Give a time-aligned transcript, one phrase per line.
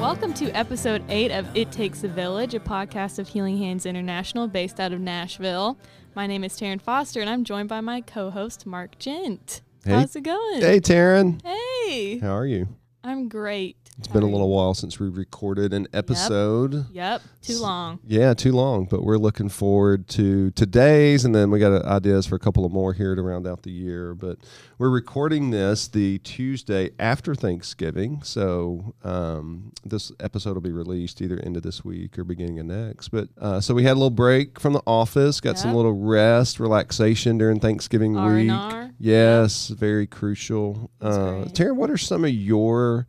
[0.00, 4.46] Welcome to episode 8 of It Takes a Village, a podcast of Healing Hands International
[4.46, 5.76] based out of Nashville.
[6.14, 9.60] My name is Taryn Foster and I'm joined by my co host, Mark Gent.
[9.84, 9.94] Hey.
[9.94, 10.60] How's it going?
[10.60, 11.42] Hey, Taryn.
[11.44, 12.18] Hey.
[12.20, 12.68] How are you?
[13.02, 13.81] I'm great.
[13.98, 16.86] It's been a little while since we recorded an episode.
[16.92, 18.00] Yep, too long.
[18.06, 22.26] Yeah, too long, but we're looking forward to today's, and then we got uh, ideas
[22.26, 24.14] for a couple of more here to round out the year.
[24.14, 24.38] But
[24.78, 31.38] we're recording this the Tuesday after Thanksgiving, so um, this episode will be released either
[31.40, 33.08] end of this week or beginning of next.
[33.08, 36.58] But uh, so we had a little break from the office, got some little rest,
[36.58, 38.50] relaxation during Thanksgiving week.
[38.50, 38.90] R&R.
[38.98, 40.90] Yes, very crucial.
[41.00, 41.44] Uh.
[41.52, 43.06] Taryn, what are some of your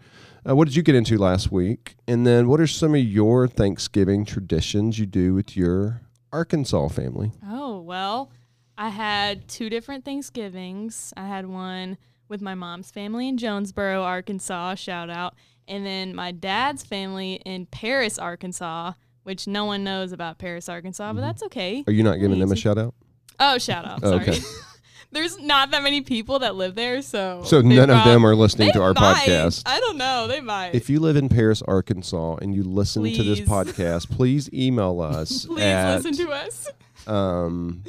[0.48, 1.96] uh, what did you get into last week?
[2.08, 7.32] And then what are some of your Thanksgiving traditions you do with your Arkansas family?
[7.48, 8.32] Oh, well,
[8.78, 11.14] I had two different Thanksgivings.
[11.16, 15.36] I had one with my mom's family in Jonesboro, Arkansas, shout out,
[15.68, 21.14] and then my dad's family in Paris, Arkansas, which no one knows about Paris, Arkansas,
[21.14, 21.84] but that's okay.
[21.86, 22.96] Are you not giving them a shout out?
[23.40, 24.00] Oh, shout out.
[24.04, 24.30] Oh, Sorry.
[24.30, 24.40] okay.
[25.14, 28.72] There's not that many people that live there, so So none of them are listening
[28.74, 29.26] to our might.
[29.28, 29.64] podcast.
[29.66, 30.28] I don't know.
[30.28, 30.74] They might.
[30.76, 35.46] If you live in Paris, Arkansas, and you listen to this podcast, please email us
[35.46, 36.68] Please at listen to us.
[37.08, 37.84] um,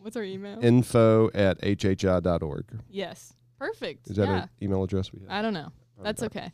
[0.00, 0.58] What's our email?
[0.64, 2.64] info at hhi.org.
[2.90, 3.34] yes.
[3.58, 4.08] Perfect.
[4.10, 4.42] Is that yeah.
[4.42, 5.30] an email address we have?
[5.30, 5.70] I don't know.
[6.02, 6.34] That's not.
[6.34, 6.50] okay.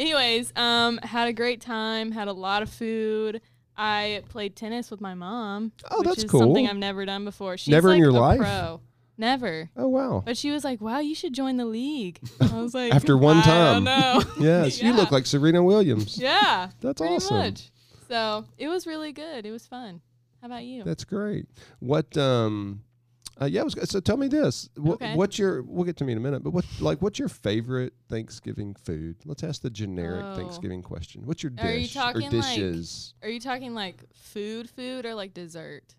[0.00, 2.10] Anyways, um, had a great time.
[2.10, 3.40] Had a lot of food.
[3.76, 5.70] I played tennis with my mom.
[5.90, 6.66] Oh, which that's is Something.
[6.66, 7.56] I've never done before.
[7.56, 8.40] She's Never in your life?
[8.40, 8.80] Pro.
[9.20, 9.68] Never.
[9.76, 10.22] Oh, wow.
[10.24, 13.42] But she was like, "Wow, you should join the league." I was like, After one
[13.42, 13.84] time.
[14.40, 16.18] Yes, you look like Serena Williams.
[16.30, 16.70] Yeah.
[16.80, 17.36] That's awesome.
[17.36, 17.70] much.
[18.08, 19.44] So it was really good.
[19.46, 20.00] It was fun.
[20.40, 20.82] How about you?
[20.84, 21.46] That's great.
[21.80, 22.82] What um
[23.40, 24.68] uh, yeah, was, so tell me this.
[24.76, 25.14] What, Okay.
[25.14, 25.62] What's your?
[25.62, 26.42] We'll get to me in a minute.
[26.44, 29.16] But what, like, what's your favorite Thanksgiving food?
[29.24, 30.36] Let's ask the generic Oh.
[30.36, 31.24] Thanksgiving question.
[31.24, 33.14] What's your dish Are you talking, or like- dishes?
[33.22, 35.94] Are you talking like food, food, or like dessert,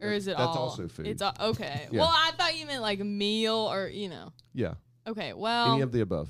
[0.00, 0.68] or is it that's all?
[0.70, 1.06] also food.
[1.06, 1.88] It's all, okay.
[1.90, 2.00] Yeah.
[2.00, 4.32] Well, I thought you meant like meal or you know.
[4.52, 4.74] yeah,
[5.06, 5.32] Okay.
[5.32, 6.28] Well, any of the above.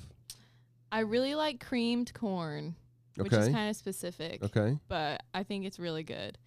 [0.93, 2.77] I really like creamed corn,
[3.17, 4.79] which is kind of specific, Okay.
[4.89, 6.39] but I think it's really good.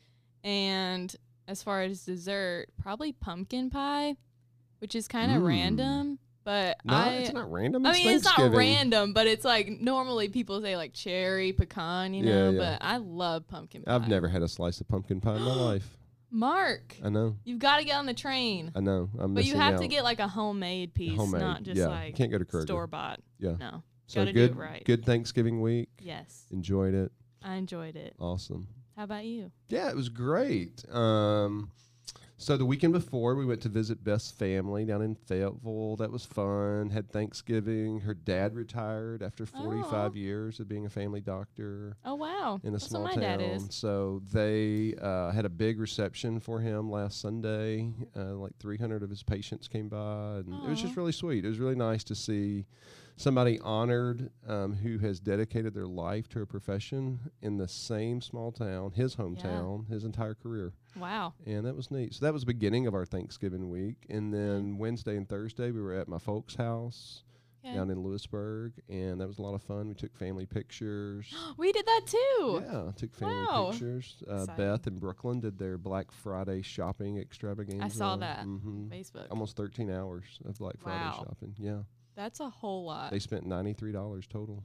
[0.43, 1.13] And
[1.47, 4.15] as far as dessert, probably pumpkin pie,
[4.79, 5.47] which is kind of Mm.
[5.47, 7.09] random, but No, I.
[7.15, 7.85] it's not random.
[7.85, 12.23] I mean, it's not random, but it's like normally people say like cherry, pecan, you
[12.23, 12.49] Yeah, know.
[12.51, 12.59] yeah.
[12.79, 13.95] But I love pumpkin pie.
[13.95, 15.97] I've never had a slice of pumpkin pie in my life.
[16.29, 17.37] Mark, I know.
[17.45, 18.71] you've got to get on the train.
[18.75, 19.09] I know.
[19.17, 21.41] I'm But you have to get like a homemade piece, homemade.
[21.41, 21.87] not just yeah.
[21.87, 22.63] like can't go to Kroger.
[22.63, 23.19] store bought.
[23.39, 23.55] Yeah.
[23.59, 23.83] No.
[24.07, 24.57] So gotta do it good.
[24.57, 24.83] right.
[24.85, 25.89] Good Thanksgiving week.
[25.99, 26.45] Yes.
[26.51, 27.11] Enjoyed it.
[27.43, 28.15] I enjoyed it.
[28.19, 28.67] Awesome.
[28.95, 29.51] How about you?
[29.69, 30.83] Yeah, it was great.
[30.91, 31.71] Um,
[32.39, 35.95] so the weekend before, we went to visit Beth's family down in Fayetteville.
[35.95, 36.91] That was fun.
[36.91, 38.01] Had Thanksgiving.
[38.01, 40.13] Her dad retired after 45 Aw.
[40.15, 42.59] years of being a family doctor Oh wow.
[42.63, 43.39] in a That's small what my town.
[43.39, 43.67] dad is.
[43.71, 47.91] So they uh, had a big reception for him last Sunday.
[48.15, 51.43] Uh, like 300 of his patients came by, and it was just really sweet.
[51.43, 52.65] It was really nice to see
[53.17, 58.51] somebody honored um, who has dedicated their life to a profession in the same small
[58.51, 60.73] town, his hometown, his entire career.
[60.95, 61.33] Wow.
[61.45, 62.13] And that was neat.
[62.13, 64.05] So that was the beginning of our Thanksgiving week.
[64.09, 67.23] And then Wednesday and Thursday, we were at my folks' house
[67.73, 69.87] down in Lewisburg, and that was a lot of fun.
[69.87, 71.33] We took family pictures.
[71.57, 72.63] we did that too.
[72.65, 73.69] Yeah, took family Wow.
[73.71, 74.23] pictures.
[74.29, 77.83] Uh, Beth in Brooklyn did their Black Friday shopping extravaganza.
[77.83, 78.87] I saw that mm-hmm.
[78.87, 79.27] Facebook.
[79.29, 81.25] Almost 13 hours of Black Friday Wow.
[81.27, 81.55] shopping.
[81.57, 81.79] Yeah,
[82.17, 83.11] That's a whole lot.
[83.11, 84.61] they spent $93 total.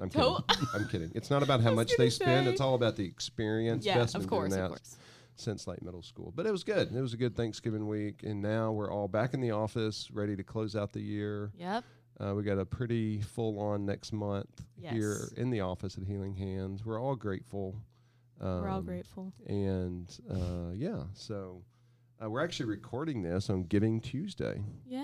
[0.00, 0.66] I'm To- kidding.
[0.74, 1.12] I'm kidding.
[1.14, 2.46] It's not about how much they spend.
[2.48, 3.84] It's all about the experience.
[3.84, 4.96] yeah, of course, of course.
[5.36, 6.32] since late middle school.
[6.34, 6.94] But it was good.
[6.94, 10.36] It was a good Thanksgiving week, and now we're all back in the office, ready
[10.36, 11.52] to close out the year.
[11.58, 11.84] Yep.
[12.20, 16.34] Uh, we got a pretty full on next month here in the office at Healing
[16.36, 16.84] Hands.
[16.84, 17.74] We're all grateful.
[18.40, 19.32] We're all Um, grateful.
[19.46, 21.62] And uh, yeah, so
[22.22, 24.62] uh, we're actually recording this on Giving Tuesday.
[24.86, 25.00] Yeah.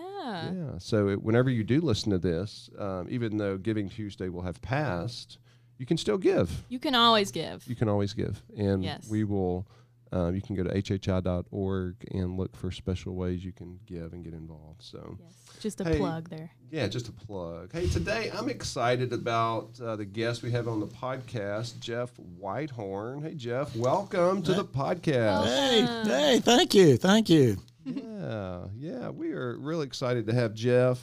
[0.52, 0.78] yeah.
[0.78, 4.60] So it, whenever you do listen to this, um, even though Giving Tuesday will have
[4.62, 5.38] passed,
[5.78, 6.64] you can still give.
[6.68, 7.66] You can always give.
[7.66, 8.42] You can always give.
[8.56, 9.08] And Yes.
[9.08, 9.66] we will.
[10.10, 14.24] Um, you can go to hhi.org and look for special ways you can give and
[14.24, 14.82] get involved.
[14.82, 15.34] So, yes.
[15.60, 15.98] Just a Hey.
[15.98, 16.50] plug there.
[16.70, 17.72] yeah, just a plug.
[17.72, 23.22] Hey, today I'm excited about uh, the guest we have on the podcast, Jeff Whitehorn.
[23.22, 25.44] Hey, Jeff, welcome to the podcast.
[25.46, 27.56] Hey, hey, thank you, thank you.
[27.84, 31.00] yeah, yeah, we are really excited to have Jeff.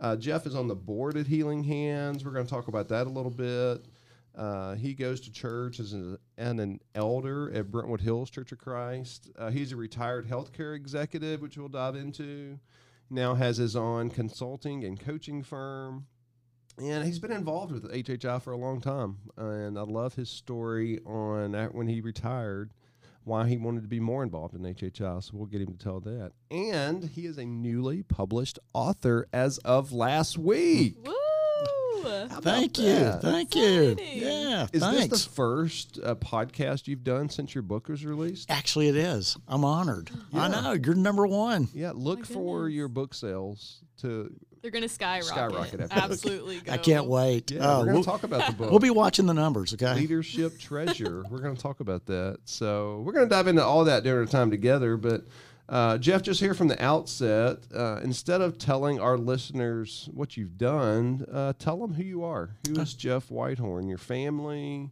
[0.00, 2.24] Uh, Jeff is on the board at Healing Hands.
[2.24, 3.84] We're going to talk about that a little bit.
[4.38, 8.58] Uh, he goes to church as an, and an elder at Brentwood Hills Church of
[8.58, 9.30] Christ.
[9.36, 12.60] Uh, he's a retired healthcare executive, which we'll dive into.
[13.10, 16.06] Now has his own consulting and coaching firm.
[16.80, 19.16] And he's been involved with HHI for a long time.
[19.36, 22.70] And I love his story on that when he retired,
[23.24, 25.20] why he wanted to be more involved in HHI.
[25.24, 26.30] So we'll get him to tell that.
[26.52, 30.96] And he is a newly published author as of last week.
[31.04, 31.27] Woo!
[32.02, 32.84] Thank you.
[32.94, 33.22] that?
[33.22, 33.90] Thank you.
[33.90, 34.22] Exciting.
[34.22, 34.66] Yeah.
[34.72, 35.08] Is thanks.
[35.08, 38.50] this the first uh, podcast you've done since your book was released?
[38.50, 39.36] Actually, it is.
[39.48, 40.10] I'm honored.
[40.34, 40.72] I know.
[40.72, 41.68] You're number one.
[41.74, 42.76] Yeah, look my for goodness.
[42.76, 44.32] your book sales to.
[44.60, 45.28] They're gonna skyrocket.
[45.28, 45.98] Skyrocket after.
[46.00, 46.58] Absolutely.
[46.60, 46.72] Go.
[46.72, 47.52] I can't wait.
[47.52, 48.70] Yeah, Oh, we're going we'll, talk about the book.
[48.70, 49.94] we'll be watching the numbers, okay?
[49.94, 51.22] leadership treasure.
[51.30, 52.38] We're going to talk about that.
[52.44, 54.96] So we're going to dive into all that during our time together.
[54.96, 55.22] But
[55.68, 60.56] uh, Jeff, just here from the outset, uh, instead of telling our listeners what you've
[60.58, 62.50] done, uh, tell them who you are.
[62.66, 63.86] Who is Jeff Whitehorn?
[63.88, 64.90] Your family,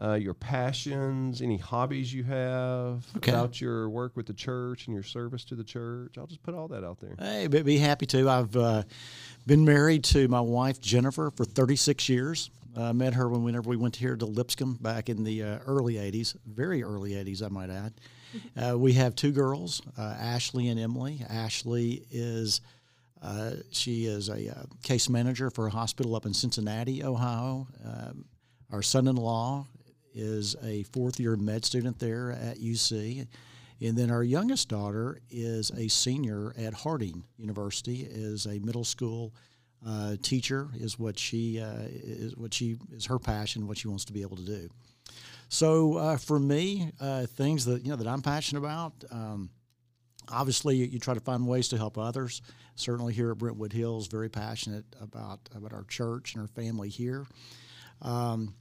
[0.00, 3.32] uh, your passions, any hobbies you have, Okay.
[3.32, 6.16] about your work with the church and your service to the church.
[6.18, 7.16] I'll just put all that out there.
[7.18, 8.28] Hey, be, be happy to.
[8.28, 8.82] I've uh,
[9.46, 12.50] been married to my wife Jennifer for 36 years.
[12.76, 15.94] I met her when whenever we went here to Lipscomb back in the uh, early
[15.94, 17.92] 80s, very early 80s, I might add.
[18.56, 21.24] Uh, we have two girls, uh, Ashley and Emily.
[21.28, 22.60] Ashley is
[23.24, 27.66] uh, she is a uh, case manager for a hospital up in Cincinnati, Ohio.
[27.84, 28.26] Um,
[28.70, 29.66] our son-in-law
[30.14, 33.26] is a fourth-year med student there at UC,
[33.80, 39.32] and then our youngest daughter is a senior at Harding University, is a middle school
[39.86, 40.68] uh, teacher.
[40.74, 44.22] Is what she uh, is what she is her passion, what she wants to be
[44.22, 44.68] able to do.
[45.54, 48.92] So uh, for me, uh, things that you know that I'm passionate about.
[49.12, 49.50] Um,
[50.28, 52.42] obviously, you, you try to find ways to help others.
[52.74, 57.24] Certainly, here at Brentwood Hills, very passionate about about our church and our family here.
[58.02, 58.56] Um,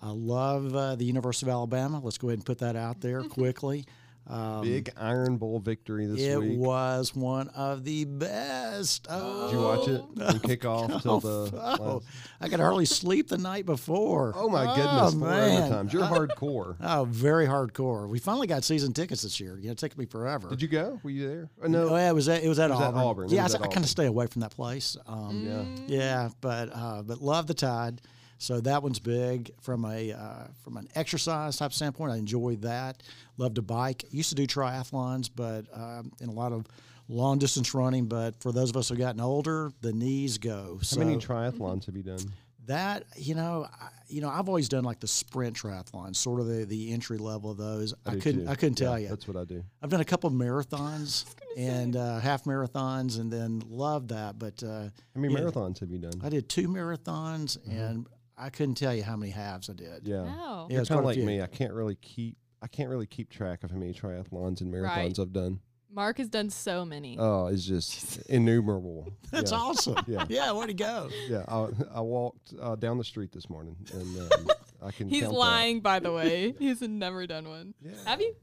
[0.00, 2.00] I love uh, the University of Alabama.
[2.02, 3.84] Let's go ahead and put that out there quickly.
[4.28, 6.58] Um, Big Iron Bowl victory this it week.
[6.58, 9.06] was one of the best.
[9.08, 11.50] Oh, Did you watch it from kickoff till the?
[11.80, 12.06] oh, last-
[12.40, 14.34] I could hardly sleep the night before.
[14.36, 15.14] Oh my goodness!
[15.14, 15.72] Four man.
[15.72, 15.92] overtimes.
[15.92, 16.76] You're hardcore.
[16.82, 18.08] Oh, very hardcore.
[18.08, 19.58] We finally got season tickets this year.
[19.58, 20.48] You know, it took me forever.
[20.50, 21.00] Did you go?
[21.02, 21.50] Were you there?
[21.62, 21.88] Uh, no.
[21.90, 23.00] Oh, yeah, it was at, it was at It was at Auburn.
[23.00, 23.24] Auburn.
[23.26, 24.96] It Yeah, was I, kind of stay away from that place.
[25.06, 25.42] Um,
[25.88, 25.96] Yeah.
[25.98, 28.00] yeah, but uh, but love the Tide.
[28.38, 32.12] So that one's big from a uh, from an exercise type standpoint.
[32.12, 33.02] I enjoy that.
[33.36, 34.04] Love to bike.
[34.10, 36.66] Used to do triathlons, but um, in a lot of
[37.08, 38.06] long distance running.
[38.06, 40.76] But for those of us who've gotten older, the knees go.
[40.78, 42.20] How So many triathlons have you done?
[42.66, 46.46] that you know, I, you know, I've always done like the sprint triathlon, sort of
[46.46, 47.94] the, the entry level of those.
[48.06, 48.50] I, do couldn't too.
[48.50, 49.08] I couldn't Yeah, tell you.
[49.08, 49.64] That's what I do.
[49.82, 51.24] I've done a couple of marathons
[51.56, 54.38] and uh, half marathons, and then loved that.
[54.38, 55.40] But uh, How many Yeah.
[55.40, 56.20] marathons have you done?
[56.22, 58.06] I did two marathons, and
[58.38, 60.06] I couldn't tell you how many halves I did.
[60.06, 60.22] Yeah.
[60.22, 60.68] Wow.
[60.70, 61.42] Yeah, it's kind of like me.
[61.42, 62.36] I can't really keep.
[62.60, 65.18] I can't really keep track of how many triathlons and marathons Right.
[65.18, 65.60] I've done.
[65.90, 67.16] Mark has done so many.
[67.18, 69.08] Oh, it's just innumerable.
[69.30, 69.58] That's yeah.
[69.58, 69.96] awesome.
[70.06, 70.24] Yeah.
[70.28, 71.08] yeah, way to go.
[71.28, 74.48] Yeah, I, I walked uh, down the street this morning, and um,
[74.82, 75.08] I can.
[75.08, 75.38] He's count that.
[75.38, 76.54] lying, by the way.
[76.58, 77.74] He's never done one.
[78.06, 78.34] Have you?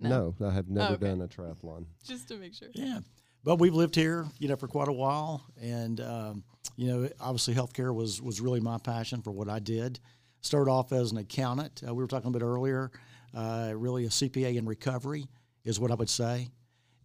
[0.00, 1.06] No, I have never okay.
[1.06, 1.86] done a triathlon.
[2.04, 2.68] Just to make sure.
[2.74, 2.98] Yeah,
[3.46, 6.42] but we've lived here, you know, for quite a while, and um,
[6.74, 10.00] you know, obviously, healthcare was was really my passion for what I did.
[10.40, 11.80] Started off as an accountant.
[11.86, 12.90] Uh, we were talking a bit earlier.
[13.32, 15.28] Uh, really, a CPA in recovery
[15.64, 16.48] is what I would say,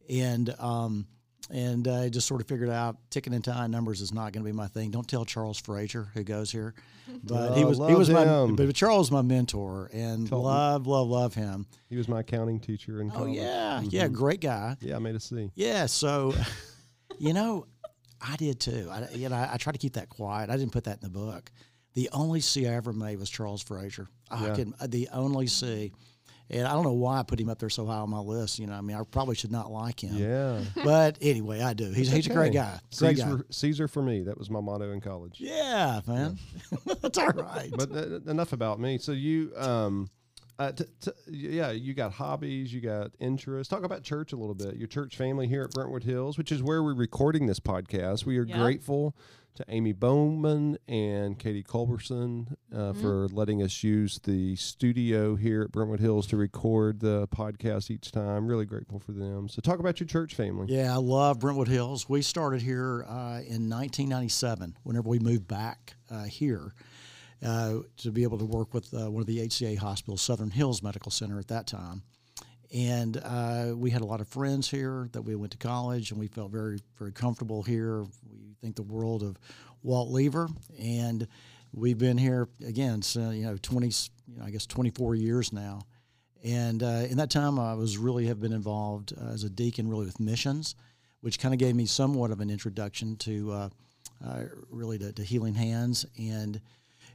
[0.09, 1.05] and um,
[1.49, 4.49] and I just sort of figured out ticking and tying numbers is not going to
[4.49, 4.91] be my thing.
[4.91, 6.73] Don't tell Charles Frazier who goes here,
[7.23, 10.39] but he Oh, was he love was my but Charles was my mentor and Tell
[10.39, 10.45] him.
[10.45, 11.65] love love love him.
[11.89, 13.33] He was my accounting teacher in Oh college.
[13.35, 13.87] yeah, mm-hmm.
[13.91, 14.77] yeah, great guy.
[14.81, 15.51] Yeah, I made a C.
[15.55, 16.33] Yeah, so
[17.19, 17.65] you know,
[18.21, 18.87] I did too.
[18.91, 20.49] I, you know, I, I try to keep that quiet.
[20.49, 21.51] I didn't put that in the book.
[21.93, 24.07] The only C I ever made was Charles Frazier.
[24.29, 24.55] I Yeah.
[24.55, 25.91] can the only C,
[26.51, 28.59] and I don't know why I put him up there so high on my list.
[28.59, 30.15] You know, I mean, I probably should not like him.
[30.15, 30.61] Yeah.
[30.83, 31.91] But anyway, I do.
[31.91, 32.79] He's he's a great guy.
[32.97, 33.23] Great guy.
[33.23, 34.23] Caesar, Caesar for me.
[34.23, 35.37] That was my motto in college.
[35.39, 36.37] Yeah, man.
[37.01, 37.71] That's all right.
[37.75, 38.97] But uh, enough about me.
[38.97, 40.09] So you, um,
[40.61, 43.69] uh, t- t- yeah, you got hobbies, you got interests.
[43.69, 44.75] Talk about church a little bit.
[44.75, 48.25] Your church family here at Brentwood Hills, which is where we're recording this podcast.
[48.25, 48.59] We are Yeah.
[48.61, 49.15] grateful
[49.53, 55.71] to Amy Bowman and Katie Culberson uh, for letting us use the studio here at
[55.73, 58.47] Brentwood Hills to record the podcast each time.
[58.47, 59.49] Really grateful for them.
[59.49, 60.67] So talk about your church family.
[60.69, 62.07] Yeah, I love Brentwood Hills.
[62.07, 64.77] We started here uh, in 1997.
[64.83, 66.73] Whenever we moved back uh, here
[67.45, 70.83] uh, to be able to work with uh, one of the HCA hospitals, Southern Hills
[70.83, 72.03] Medical Center at that time,
[72.73, 76.19] and uh, we had a lot of friends here that we went to college, and
[76.19, 78.03] we felt very very comfortable here.
[78.03, 79.37] We think the world of
[79.83, 80.47] Walt Lever,
[80.79, 81.27] and
[81.73, 85.81] we've been here again, so, you know, 20, you know, I guess 24 years now.
[86.43, 89.87] And uh, in that time, I was really have been involved uh, as a deacon,
[89.87, 90.75] really with missions,
[91.21, 93.69] which kind of gave me somewhat of an introduction to uh,
[94.69, 96.59] really to, to Healing Hands and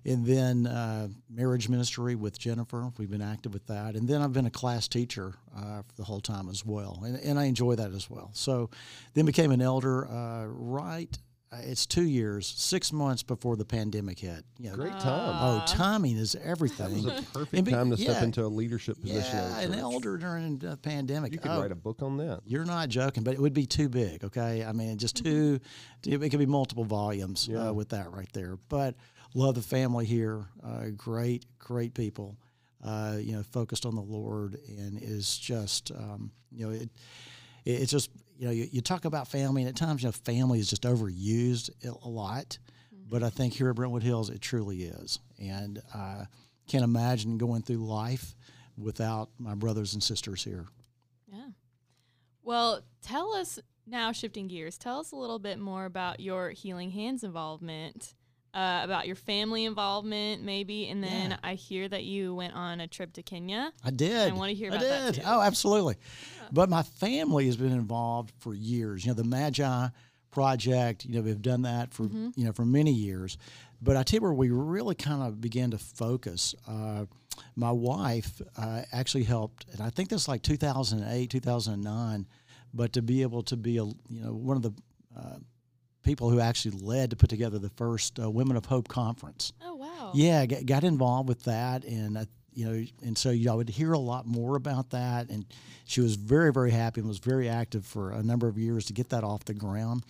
[0.07, 2.91] and then uh, marriage ministry with Jennifer.
[2.97, 6.05] We've been active with that, and then I've been a class teacher uh, for the
[6.05, 8.31] whole time as well, and, and I enjoy that as well.
[8.33, 8.71] So
[9.15, 11.17] then became an elder uh, right.
[11.53, 14.45] uh, It's two years, six months before the pandemic hit.
[14.59, 15.37] You know, Great time.
[15.41, 16.99] Oh, timing is everything.
[16.99, 19.37] It was a perfect be- time to step into a leadership position.
[19.37, 21.33] Yeah, an elder during the pandemic.
[21.33, 22.41] You could Oh, write a book on that.
[22.47, 24.23] you're not joking, but it would be too big.
[24.25, 25.59] Okay, I mean, just too.
[26.07, 27.69] It could be multiple volumes Yeah.
[27.69, 28.59] uh, with that right there.
[28.69, 28.95] But
[29.35, 30.45] love the family here.
[30.64, 32.37] Uh, great, great people.
[32.85, 36.83] Uh, you know, focused on the Lord, and is just um, you know it.
[37.64, 40.12] it- It's just you know you, you talk about family, and at times you know
[40.12, 41.71] family is just overused
[42.04, 42.59] a lot.
[43.09, 46.26] But I think here at Brentwood Hills, it truly is, and I
[46.68, 48.35] can't imagine going through life
[48.76, 50.66] without my brothers and sisters here.
[51.33, 51.49] Yeah.
[52.42, 56.90] Well, tell us now, shifting gears, tell us a little bit more about your Healing
[56.90, 58.14] Hands involvement,
[58.57, 60.89] uh, about your family involvement, maybe.
[60.89, 61.37] And then Yeah.
[61.45, 63.71] I hear that you went on a trip to Kenya.
[63.85, 64.33] I did.
[64.33, 65.23] I wanna hear I about that did.
[65.27, 65.97] Oh, absolutely.
[66.51, 69.05] But my family has been involved for years.
[69.05, 69.89] You know, the Magi
[70.31, 71.05] project.
[71.05, 72.31] You know, we've done that for Mm-hmm.
[72.37, 73.37] you know for many years.
[73.83, 76.55] But I tell you where we really kind of began to focus.
[76.67, 77.05] Uh,
[77.57, 82.27] my wife uh, actually helped, and I think that's like 2008, 2009.
[82.73, 84.73] But to be able to be a you know one of the
[85.17, 85.37] uh,
[86.07, 89.53] people who actually led to put together the first uh, Women of Hope conference.
[89.63, 90.13] Oh, wow.
[90.15, 93.57] Yeah, got, got involved with that, and I, you know, and so you know, I
[93.57, 95.29] would hear a lot more about that.
[95.29, 95.45] And
[95.85, 98.95] she was very, very happy and was very active for a number of years to
[98.95, 100.05] get that off the ground.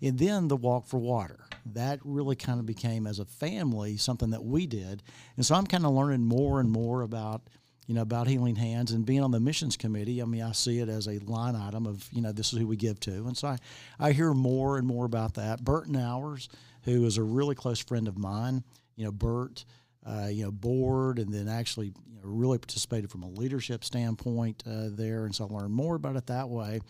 [0.00, 1.38] And then the Walk for Water
[1.74, 5.02] that really kind of became as a family something that we did.
[5.36, 7.42] And so I'm kind of learning more and more about.
[7.86, 10.22] You know about healing hands and being on the missions committee.
[10.22, 12.66] I mean, I see it as a line item of you know this is who
[12.66, 13.58] we give to, and so I,
[13.98, 15.64] I hear more and more about that.
[15.64, 16.48] Burton Hours,
[16.84, 18.62] who is a really close friend of mine,
[18.96, 19.64] you know, Bert,
[20.06, 24.62] uh, you know, board, and then actually you know, really participated from a leadership standpoint
[24.66, 26.80] uh, there, and so I learned more about it that way.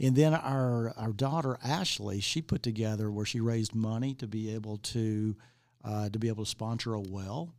[0.00, 4.54] And then our our daughter Ashley, she put together where she raised money to be
[4.54, 5.36] able to
[5.84, 7.52] uh, to be able to sponsor a well.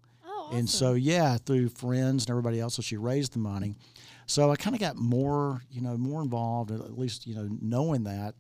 [0.52, 3.76] And so, yeah, through friends and everybody else, so she raised the money.
[4.28, 8.04] So I kind of got more, you know, more involved, at least, you know, knowing
[8.04, 8.36] that.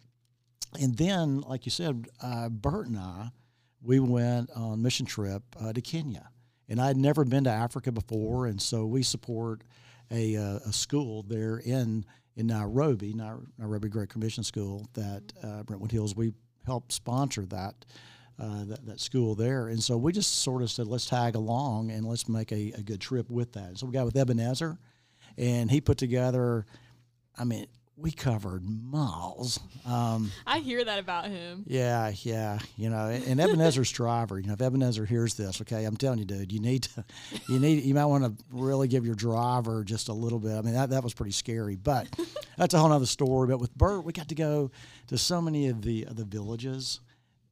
[0.80, 3.30] And then, like you said, uh, Bert and I,
[3.82, 6.30] we went on mission trip uh, to Kenya,
[6.68, 9.64] and I'd never been to Africa before, and so we support
[10.12, 13.14] a, uh, a school there in in Nairobi,
[13.58, 16.16] Nairobi Great Commission School that uh, Brentwood Hills.
[16.16, 16.34] We
[16.66, 17.86] helped sponsor that,
[18.40, 21.92] uh, that that school there, and so we just sort of said, let's tag along
[21.92, 23.78] and let's make a, a good trip with that.
[23.78, 24.78] So we got with Ebenezer,
[25.38, 26.66] and he put together.
[27.38, 29.60] I mean, we covered miles.
[29.86, 31.64] Um, I hear that about him.
[31.66, 34.38] yeah, yeah, you know, and Ebenezer's driver.
[34.40, 37.06] You know, if Ebenezer hears this, okay, I'm telling you, dude, you need to,
[37.48, 40.58] you need, you might want to really give your driver just a little bit.
[40.58, 42.08] I mean, that that was pretty scary, but
[42.58, 43.48] that's a whole other story.
[43.48, 44.72] But with Bert, we got to go
[45.08, 47.00] to so many of the of the villages,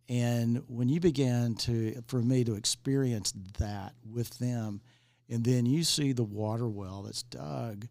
[0.10, 4.82] and when you began to, for me to experience that with them,
[5.30, 7.88] and then you see the water well that's dug,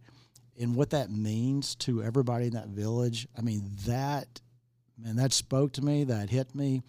[0.61, 3.27] and what that means to everybody in that village.
[3.37, 4.41] I mean, that
[4.99, 6.05] man, that spoke to me.
[6.05, 6.83] That hit me.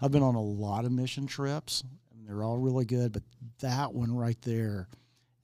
[0.00, 3.22] I've been on a lot of mission trips, and they're all really good, but
[3.60, 4.88] that one right there,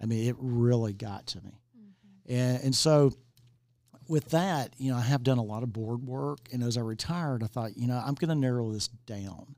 [0.01, 1.61] I mean, it really got to me.
[1.79, 2.35] Mm-hmm.
[2.35, 3.13] And, and so,
[4.09, 6.81] with that, you know, I have done a lot of board work, and as I
[6.81, 9.57] retired, I thought, you know, I'm going to narrow this down,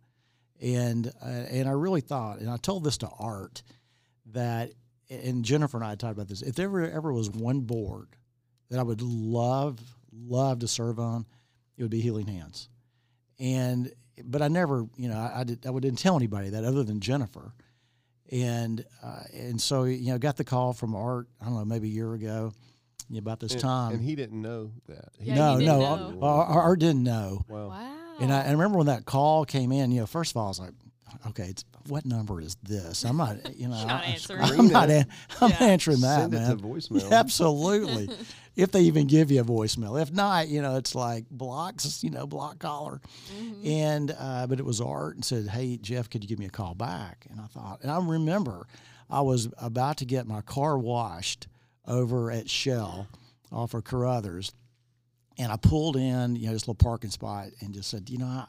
[0.61, 3.62] and uh, and I really thought, and I told this to Art
[4.33, 4.73] that,
[5.11, 6.43] and Jennifer and I talked about this.
[6.43, 8.09] If there ever ever was one board
[8.71, 9.78] that I would love
[10.12, 11.26] love to serve on,
[11.76, 12.69] it would be Healing Hands,
[13.38, 13.93] and
[14.25, 17.00] but I never, you know, I, I, did, I didn't tell anybody that other than
[17.00, 17.52] Jennifer,
[18.31, 21.28] and uh, and so you know, got the call from Art.
[21.40, 22.52] I don't know, maybe a year ago,
[23.17, 23.93] about this And, time.
[23.95, 25.09] and he didn't know that.
[25.19, 26.27] He Yeah, no, no, didn't know.
[26.27, 27.43] Art, Art didn't know.
[27.49, 27.69] Wow.
[27.69, 27.95] Wow.
[28.21, 29.91] And I, I remember when that call came in.
[29.93, 30.73] You know, first of all, I was like,
[31.29, 34.43] "Okay, it's, what number is this?" I'm not, you know, not I, answering.
[34.43, 35.07] I'm not, an,
[35.41, 35.57] I'm Yeah.
[35.61, 37.11] answering that, Send it to voicemail.
[37.12, 38.11] Absolutely.
[38.57, 40.03] if they even give you a voicemail.
[40.03, 43.00] If not, you know, it's like blocks, you know, block caller.
[43.65, 46.50] And, uh, but it was Art and said, Hey, Jeff, could you give me a
[46.50, 47.27] call back?
[47.31, 48.67] And I thought, and I remember
[49.09, 51.47] I was about to get my car washed
[51.88, 53.09] over at Shell
[53.50, 54.52] off of Carothers.
[55.38, 58.26] And I pulled in, you know, this little parking spot and just said, you know,
[58.26, 58.47] I,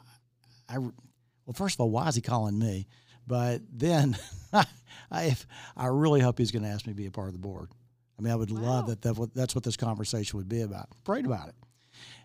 [0.68, 2.86] I well, first of all, why is he calling me?
[3.26, 4.16] But then
[4.52, 7.32] I, if, I really hope he's going to ask me to be a part of
[7.32, 7.70] the board.
[8.18, 10.88] I mean, I would love that, that that's what this conversation would be about.
[11.04, 11.54] Prayed about it.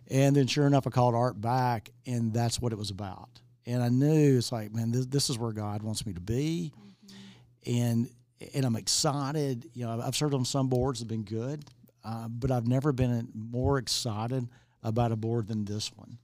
[0.09, 3.29] And then sure enough, I called Art back, and that's what it was about.
[3.65, 6.73] And I knew it's like, man, this, this is where God wants me to be.
[6.75, 7.75] Mm-hmm.
[7.75, 8.09] And
[8.53, 9.69] and I'm excited.
[9.73, 11.65] You know, I've served on some boards that have been good,
[12.03, 14.47] uh, but I've never been more excited
[14.83, 16.17] about a board than this one.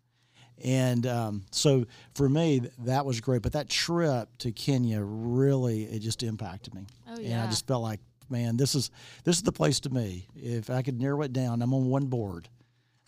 [0.63, 3.41] And um, so for me, that was great.
[3.41, 6.85] But that trip to Kenya really it just impacted me.
[7.07, 7.43] Oh, And yeah.
[7.43, 7.99] I just felt like,
[8.29, 8.91] man, this is
[9.23, 10.27] this is the place to me.
[10.35, 12.47] If I could narrow it down, I'm on one board,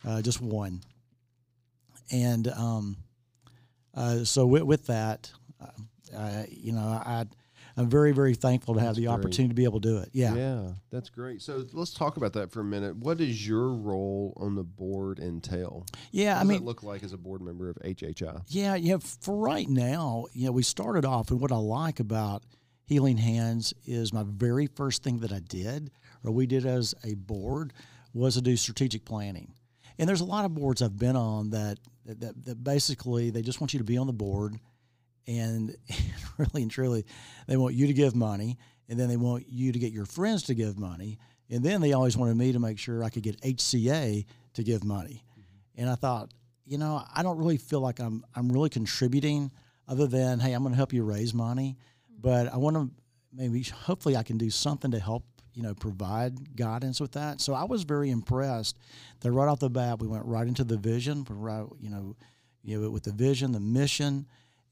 [0.06, 0.82] uh, just one.
[2.12, 2.98] And um,
[3.94, 5.32] uh, so with, with that,
[5.62, 7.26] uh, uh, you know, I
[7.76, 9.14] I'm very very thankful to have That's the great.
[9.14, 10.10] opportunity to be able to do it.
[10.12, 10.36] Yeah.
[10.36, 11.42] Yeah, that's great.
[11.42, 12.96] So let's talk about that for a minute.
[12.96, 15.86] What does your role on the board entail?
[16.12, 18.44] Yeah, What I mean, it look like as a board member of HHI?
[18.48, 18.98] Yeah, yeah.
[19.22, 22.44] For right now, you know, we started off, and what I like about
[22.86, 25.90] Healing Hands is my very first thing that I did,
[26.24, 27.74] or we did as a board,
[28.14, 29.54] was to do strategic planning.
[29.98, 33.42] And there's a lot of boards I've been on that that, that, that basically they
[33.42, 34.60] just want you to be on the board,
[35.28, 35.76] and
[36.38, 37.06] really and truly,
[37.48, 38.58] they want you to give money,
[38.90, 41.94] and then they want you to get your friends to give money, and then they
[41.94, 45.24] always wanted me to make sure I could get HCA to give money.
[45.32, 45.82] Mm-hmm.
[45.82, 46.32] And I thought,
[46.66, 49.52] you know, I don't really feel like I'm I'm really contributing
[49.88, 51.78] other than hey, I'm going to help you raise money,
[52.12, 52.22] mm-hmm.
[52.22, 52.90] but I want to
[53.34, 57.42] maybe hopefully I can do something to help you know provide guidance with that.
[57.42, 58.78] So I was very impressed
[59.22, 62.16] that right off the bat we went right into the vision, right you know,
[62.64, 64.26] you know with the vision, the mission,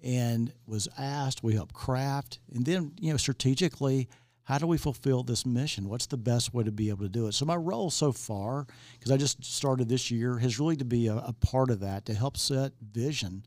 [0.04, 4.10] and was asked we help craft, and then you know strategically
[4.44, 5.88] how do we fulfill this mission?
[5.88, 7.34] What's the best way to be able to do it?
[7.34, 11.08] So my role so far, because I just started this year, has really to be
[11.08, 13.46] a, a part of that to help set vision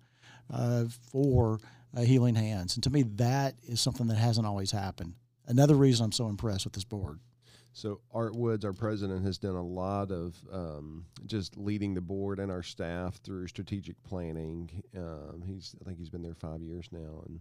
[0.52, 1.58] uh, for
[1.96, 2.74] uh, Healing Hands.
[2.74, 5.14] And to me, that is something that hasn't always happened.
[5.46, 7.18] Another reason I'm so impressed with this board.
[7.74, 12.38] So Art Woods, our president, has done a lot of um, just leading the board
[12.38, 14.70] and our staff through strategic planning.
[14.96, 17.40] Um, he's, I think he's been there five years now, and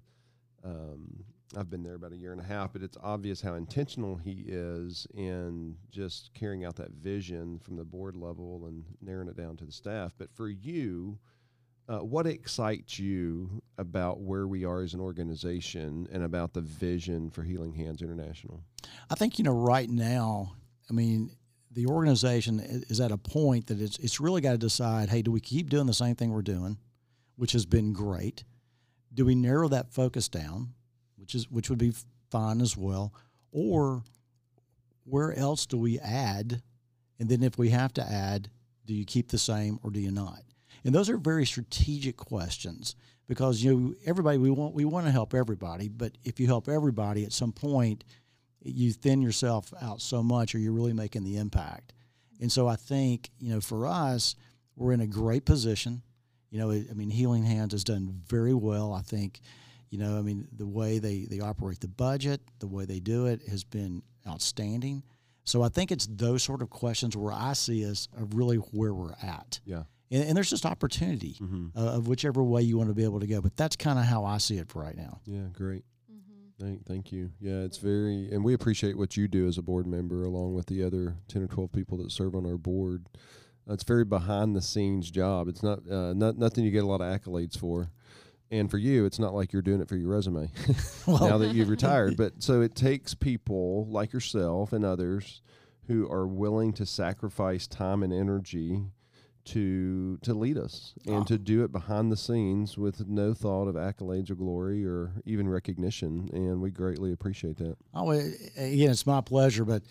[0.65, 1.23] um,
[1.55, 2.73] I've been there about a year and a half.
[2.73, 7.85] But it's obvious how intentional he is in just carrying out that vision from the
[7.85, 10.15] board level and narrowing it down to the staff.
[10.17, 11.19] But for you,
[11.89, 17.29] uh, what excites you about where we are as an organization and about the vision
[17.29, 18.63] for Healing Hands International?
[19.09, 20.53] I think you know right now.
[20.89, 21.31] I mean,
[21.71, 25.09] the organization is at a point that it's it's really got to decide.
[25.09, 26.77] Hey, do we keep doing the same thing we're doing,
[27.35, 28.43] which has been great?
[29.13, 30.73] Do we narrow that focus down,
[31.17, 31.93] which is which would be
[32.31, 33.13] fine as well,
[33.51, 34.03] or
[35.03, 36.61] where else do we add?
[37.19, 38.49] And then if we have to add,
[38.85, 40.43] do you keep the same or do you not?
[40.83, 42.95] And those are very strategic questions
[43.27, 46.67] because you know everybody we want we want to help everybody, but if you help
[46.67, 48.03] everybody at some point
[48.63, 51.93] you thin yourself out so much or you're really making the impact.
[52.39, 54.35] And so I think, you know, for us,
[54.75, 56.01] we're in a great position.
[56.49, 58.93] You know, I mean, Healing Hands has done very well.
[58.93, 59.41] I think,
[59.89, 63.27] you know, I mean, the way they, they operate the budget, the way they do
[63.27, 65.03] it has been outstanding.
[65.45, 68.93] So I think it's those sort of questions where I see us of really where
[68.93, 69.59] we're at.
[69.65, 69.83] Yeah.
[70.13, 71.35] And, and there's just opportunity
[71.75, 73.41] uh, of whichever way you want to be able to go.
[73.41, 75.19] But that's kind of how I see it for right now.
[75.25, 75.83] Yeah, great.
[76.59, 77.31] Thank, thank you.
[77.41, 80.67] Yeah, it's very, and we appreciate what you do as a board member, along with
[80.67, 83.07] the other ten or twelve people that serve on our board.
[83.67, 85.47] Uh, it's very behind the scenes job.
[85.47, 87.91] It's not, uh, not nothing you get a lot of accolades for,
[88.51, 90.51] and for you, it's not like you're doing it for your resume
[91.07, 92.15] well, now that you've retired.
[92.17, 95.41] But so it takes people like yourself and others
[95.87, 98.83] who are willing to sacrifice time and energy
[99.45, 101.23] to to lead us and ah.
[101.23, 105.47] to do it behind the scenes with no thought of accolades or glory or even
[105.49, 109.65] recognition and we greatly appreciate that Oh, again, it's my pleasure.
[109.65, 109.83] But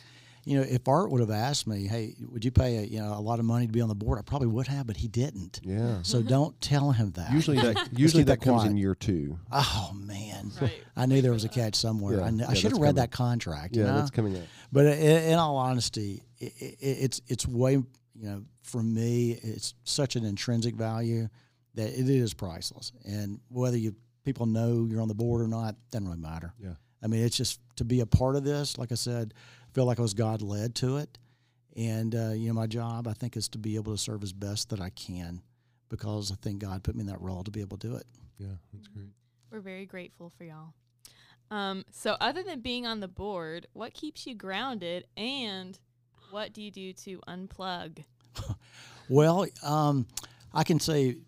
[0.45, 3.12] you know, if Art would have asked me, "Hey, would you pay a, you know
[3.15, 5.07] a lot of money to be on the board?" I probably would have, but he
[5.07, 5.61] didn't.
[5.62, 7.31] yeah So don't tell him that.
[7.33, 8.81] usually that usually that that comes in quiet.
[8.81, 10.73] year two Oh man, Right.
[10.97, 12.19] I knew there was a catch somewhere.
[12.19, 13.03] Yeah, I, kn- I should have read coming.
[13.03, 13.77] that contract.
[13.77, 13.97] yeah you know?
[13.99, 17.85] that's coming up But in, in all honesty, i i it's it's way you
[18.17, 21.29] know for me it's such an intrinsic value
[21.75, 22.92] that it is priceless.
[23.05, 23.94] And whether you
[24.25, 26.53] people know you're on the board or not doesn't really matter.
[26.59, 26.75] Yeah.
[27.03, 28.79] I mean, it's just to be a part of this.
[28.79, 31.18] Like I said, I feel like I was God led to it,
[31.77, 34.33] and uh, you know my job I think is to be able to serve as
[34.33, 35.42] best that I can
[35.88, 38.07] because I think God put me in that role to be able to do it.
[38.38, 39.09] yeah that's great
[39.51, 40.75] We're very grateful for y'all.
[41.51, 45.79] Um, so, other than being on the board, what keeps you grounded and
[46.31, 48.05] what do you do to unplug?
[49.09, 50.07] Well, um,
[50.55, 51.18] I can say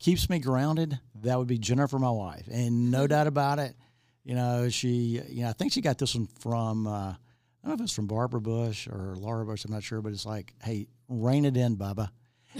[0.00, 0.98] keeps me grounded.
[1.22, 3.76] That would be Jennifer, my wife, and no doubt about it.
[4.24, 7.16] You know, she, you know, I think she got this one from, uh, I
[7.62, 10.26] don't know if it's from Barbara Bush or Laura Bush, I'm not sure, but it's
[10.26, 12.10] like, hey, rein it in, Bubba.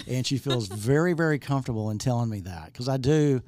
[0.07, 3.43] And she feels very, very comfortable in telling me that because I do,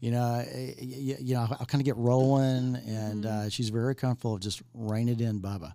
[0.00, 0.44] you know,
[0.78, 4.62] you, you know, I'll kind of get rolling, and uh, she's very comfortable of just
[4.74, 5.72] rein it in, Bubba.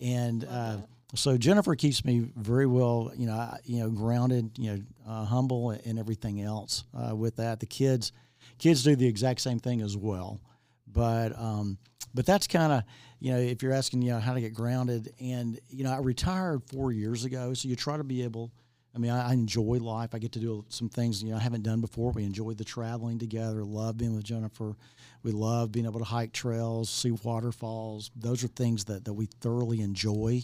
[0.00, 0.78] And uh,
[1.14, 5.70] so Jennifer keeps me very well, you know, you know, grounded, you know, uh, humble,
[5.70, 7.60] and everything else uh, with that.
[7.60, 8.12] The kids,
[8.58, 10.40] kids do the exact same thing as well,
[10.86, 11.76] but um,
[12.14, 12.82] but that's kind of,
[13.20, 15.98] you know, if you're asking, you know, how to get grounded, and you know, I
[15.98, 18.50] retired four years ago, so you try to be able.
[18.94, 20.10] I mean, I, I enjoy life.
[20.14, 22.12] I get to do some things you know I haven't done before.
[22.12, 23.64] We enjoy the traveling together.
[23.64, 24.76] Love being with Jennifer.
[25.22, 28.10] We love being able to hike trails, see waterfalls.
[28.16, 30.42] Those are things that, that we thoroughly enjoy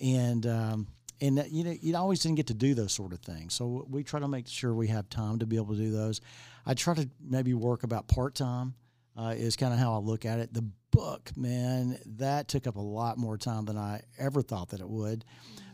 [0.00, 0.86] and um,
[1.20, 3.54] and you know you always didn't get to do those sort of things.
[3.54, 6.20] So we try to make sure we have time to be able to do those.
[6.66, 8.74] I try to maybe work about part time.
[9.16, 10.54] Uh, is kind of how I look at it.
[10.54, 14.80] The book, man, that took up a lot more time than I ever thought that
[14.80, 15.24] it would.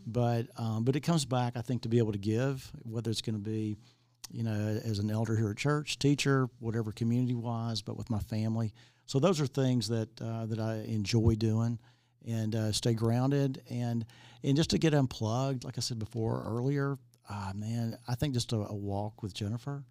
[0.07, 3.21] But um, but it comes back, I think, to be able to give, whether it's
[3.21, 3.77] going to be,
[4.33, 8.21] you know, as an elder here at church, teacher, whatever community wise, but with my
[8.21, 8.73] family.
[9.05, 11.79] So those are things that uh, that I enjoy doing
[12.27, 13.63] and uh, stay grounded.
[13.71, 14.05] And
[14.45, 16.97] and just to get unplugged like i said before earlier
[17.29, 19.83] ah man i think just a, a walk with jennifer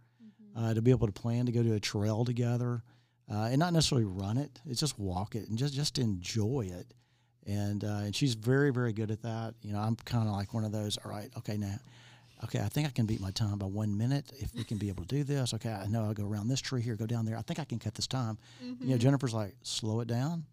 [0.56, 2.82] uh, to be able to plan to go to a trail together
[3.30, 6.94] uh, and not necessarily run it it's just walk it and just just enjoy it.
[7.48, 9.54] And uh, and she's very very good at that.
[9.62, 11.76] You know i'm kind of like one of those all right okay now
[12.44, 14.90] okay i think i can beat my time by one minute if we can be
[14.90, 15.54] able to do this.
[15.54, 17.38] Okay i know i'll go around this tree here go down there.
[17.38, 18.38] I think i can cut this time.
[18.62, 20.46] You know jennifer's like slow it down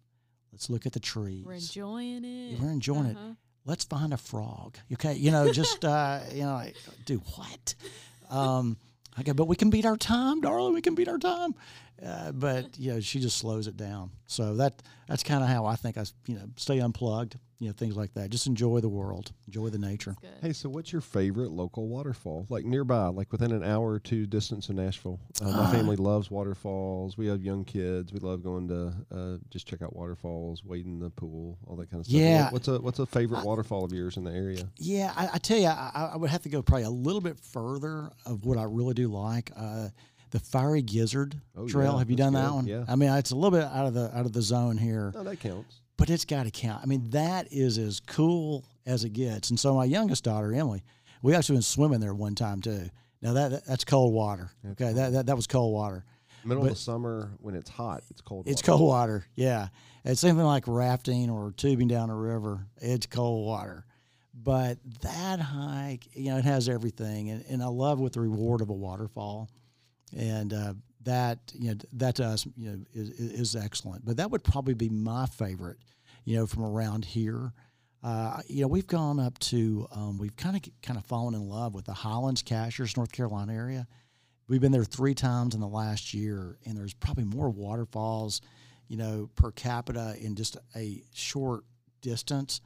[0.53, 2.59] let's look at the trees We're enjoying it.
[2.61, 3.31] we're enjoying Uh-huh.
[3.31, 3.37] it.
[3.65, 4.77] Let's find a frog.
[4.93, 7.75] Okay, you know, just uh, you know, like, do what?
[8.29, 8.77] Um,
[9.17, 10.73] I go, but we can beat our time, darling.
[10.73, 11.55] We can beat our time.
[12.05, 14.11] Uh, but you know, she just slows it down.
[14.27, 17.37] So that that's kind of how I think I, you know, stay unplugged.
[17.59, 18.29] You know, things like that.
[18.29, 20.17] Just enjoy the world, enjoy the nature.
[20.41, 22.45] Hey, so what's your favorite local waterfall?
[22.49, 25.17] Like nearby, like within an hour or two distance of Nashville.
[25.41, 27.17] Uh, my family loves waterfalls.
[27.17, 28.11] We have young kids.
[28.11, 31.89] We love going to uh, just check out waterfalls, wade in the pool, all that
[31.89, 32.19] kind of stuff.
[32.19, 32.49] Yeah.
[32.51, 34.67] What's a what's a favorite waterfall of yours in the area?
[34.77, 37.39] Yeah, I, I tell you, I, I would have to go probably a little bit
[37.39, 39.51] further of what I really do like.
[40.33, 41.93] The Fiery Gizzard Oh, Trail.
[41.93, 42.65] yeah, have you done that one?
[42.67, 42.85] yeah.
[42.87, 45.11] I mean, it's a little bit out of the out of the zone here.
[45.13, 45.79] No, that counts.
[45.95, 46.81] but it's got to count.
[46.83, 49.51] I mean, that is as cool as it gets.
[49.51, 50.83] And so my youngest daughter, Emily,
[51.21, 52.89] we actually went swimming there one time too.
[53.21, 54.49] Now that, that- that's cold water.
[54.71, 56.03] Okay, that, that that was cold water.
[56.43, 58.47] Middle of the summer when it's hot, it's cold.
[58.47, 58.77] It's water.
[58.79, 59.25] cold water.
[59.35, 59.67] Yeah,
[60.03, 62.65] it's something like rafting or tubing down a river.
[62.81, 63.85] It's cold water.
[64.33, 68.59] But that hike, you know, it has everything, and, and I love with the reward
[68.61, 69.47] of a waterfall,
[70.15, 70.73] and uh,
[71.03, 74.05] that you know that to us you know is, is excellent.
[74.05, 75.77] But that would probably be my favorite,
[76.25, 77.53] you know, from around here.
[78.03, 81.47] Uh, you know, we've gone up to um, we've kind of kind of fallen in
[81.47, 83.87] love with the Highlands, Cashiers, North Carolina area.
[84.47, 88.41] We've been there three times in the last year, and there's probably more waterfalls,
[88.89, 91.63] you know, per capita in just a short
[92.01, 92.59] distance.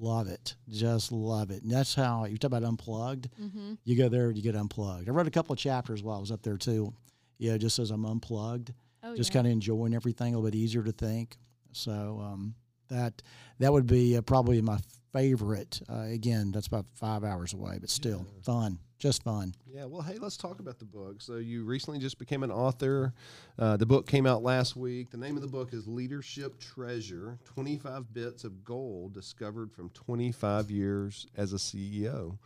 [0.00, 1.62] Love it, just love it.
[1.62, 3.28] And that's how you talk about unplugged.
[3.40, 3.74] Mm-hmm.
[3.84, 5.08] You go there, you get unplugged.
[5.08, 6.92] I read a couple of chapters while I was up there too.
[7.38, 9.34] Yeah, just as I'm unplugged, Oh, just yeah.
[9.34, 11.36] kind of enjoying everything a little bit easier to think.
[11.72, 12.54] So um,
[12.88, 13.22] that
[13.58, 14.78] that would be uh, probably my
[15.12, 15.80] favorite.
[15.88, 19.54] Uh, again, that's about five hours away, but still fun, just fun.
[19.72, 21.20] Yeah, well, hey, let's talk about the book.
[21.20, 23.12] So, you recently just became an author.
[23.58, 25.10] Uh, the book came out last week.
[25.10, 30.70] The name of the book is Leadership Treasure 25 Bits of Gold Discovered from 25
[30.70, 32.38] Years as a CEO.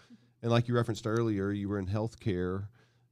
[0.42, 2.64] And, like you referenced earlier, you were in healthcare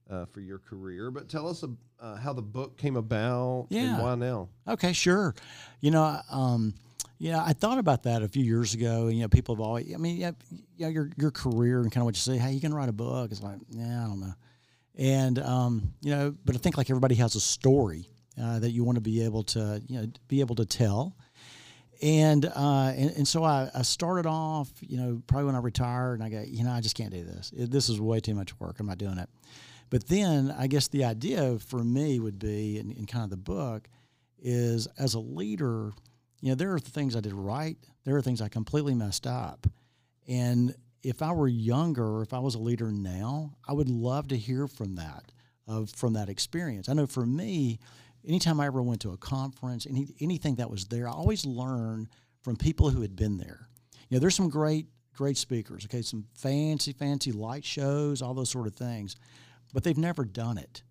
[0.09, 1.09] uh, for your career.
[1.09, 1.63] But tell us
[1.99, 3.95] uh, how the book came about Yeah.
[3.95, 4.49] and why now.
[4.67, 5.33] Okay, sure.
[5.79, 6.73] You know, um,
[7.21, 9.05] yeah, I thought about that a few years ago.
[9.05, 10.31] And, you know, people have always, I mean, yeah,
[10.75, 12.93] yeah your your career and kind of what you say, hey, you can write a
[12.93, 13.29] book.
[13.29, 14.33] It's like, yeah, I don't know.
[14.95, 18.09] And, um, you know, but I think like everybody has a story
[18.41, 21.15] uh, that you want to be able to, you know, be able to tell.
[22.01, 26.15] And, uh, and and so I, I started off, you know, probably when I retired,
[26.15, 27.53] and I go, you know, I just can't do this.
[27.55, 28.79] It, this is way too much work.
[28.79, 29.29] I'm not doing it.
[29.91, 33.37] But then I guess the idea for me would be, in, in kind of the
[33.37, 33.87] book,
[34.41, 35.91] is as a leader,
[36.41, 37.77] you know, there are things I did right.
[38.03, 39.67] There are things I completely messed up.
[40.27, 44.37] And if I were younger, if I was a leader now, I would love to
[44.37, 45.31] hear from that,
[45.67, 46.89] of from that experience.
[46.89, 47.79] I know for me,
[48.27, 52.09] anytime I ever went to a conference, any, anything that was there, I always learned
[52.41, 53.67] from people who had been there.
[54.09, 58.49] You know, there's some great, great speakers, okay, some fancy, fancy light shows, all those
[58.49, 59.15] sort of things,
[59.73, 60.83] but they've never done it.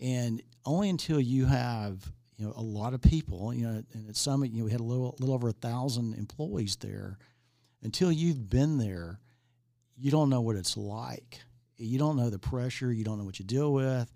[0.00, 3.54] And only until you have, you know a lot of people.
[3.54, 6.14] You know, and at Summit, you know, we had a little little over a thousand
[6.14, 7.18] employees there.
[7.84, 9.20] Until you've been there,
[9.96, 11.40] you don't know what it's like.
[11.76, 12.92] You don't know the pressure.
[12.92, 14.12] You don't know what you deal with.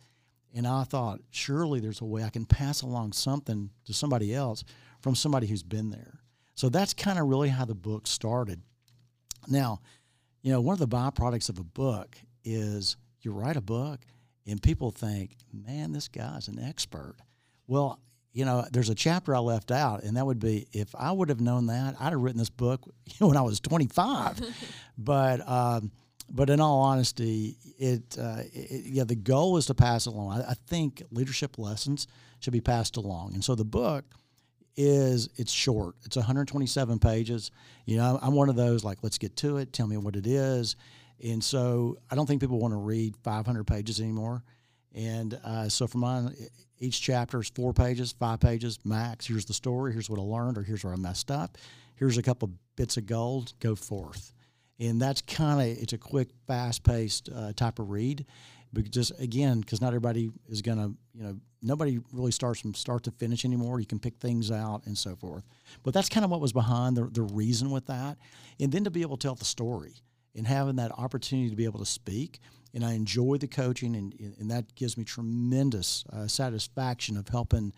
[0.55, 4.65] And I thought, surely there's a way I can pass along something to somebody else
[5.01, 6.21] from somebody who's been there.
[6.55, 8.63] So that's kind of really how the book started.
[9.49, 9.81] Now,
[10.43, 14.01] you know, one of the byproducts of a book is you write a book
[14.47, 17.17] and people think, man, this guy's an expert.
[17.67, 18.01] Well,
[18.37, 21.31] you know, there's a chapter I left out, and that would be if I would
[21.31, 22.83] have known that, I'd have written this book
[23.19, 24.43] when I was 25.
[24.99, 25.91] but, um,
[26.29, 30.43] but in all honesty, it, uh, it, yeah, the goal is to pass it along.
[30.43, 32.09] I, I think leadership lessons
[32.41, 34.05] should be passed along, and so the book
[34.77, 35.95] is it's short.
[36.05, 37.51] It's 127 pages.
[37.87, 39.73] You know, I'm one of those like, let's get to it.
[39.73, 40.77] Tell me what it is.
[41.25, 44.43] And so I don't think people want to read 500 pages anymore.
[44.95, 46.35] And uh, so for mine,
[46.79, 49.27] each chapter is four pages, five pages max.
[49.27, 49.93] Here's the story.
[49.93, 51.57] Here's what I learned, or here's where I messed up.
[51.95, 53.55] Here's a couple bits of gold.
[53.61, 54.33] Go forth.
[54.79, 58.27] And that's kind of it's a quick, fast-paced uh, type of read.
[58.73, 62.75] But just again, because not everybody is going to, you know, nobody really starts from
[62.75, 63.81] start to finish anymore.
[63.81, 65.45] You can pick things out and so forth.
[65.83, 68.19] But that's kind of what was behind the, the reason with that.
[68.61, 69.95] And then to be able to tell the story
[70.35, 72.41] and having that opportunity to be able to speak.
[72.75, 77.73] And I enjoy the coaching, and, and that gives me tremendous uh, satisfaction of helping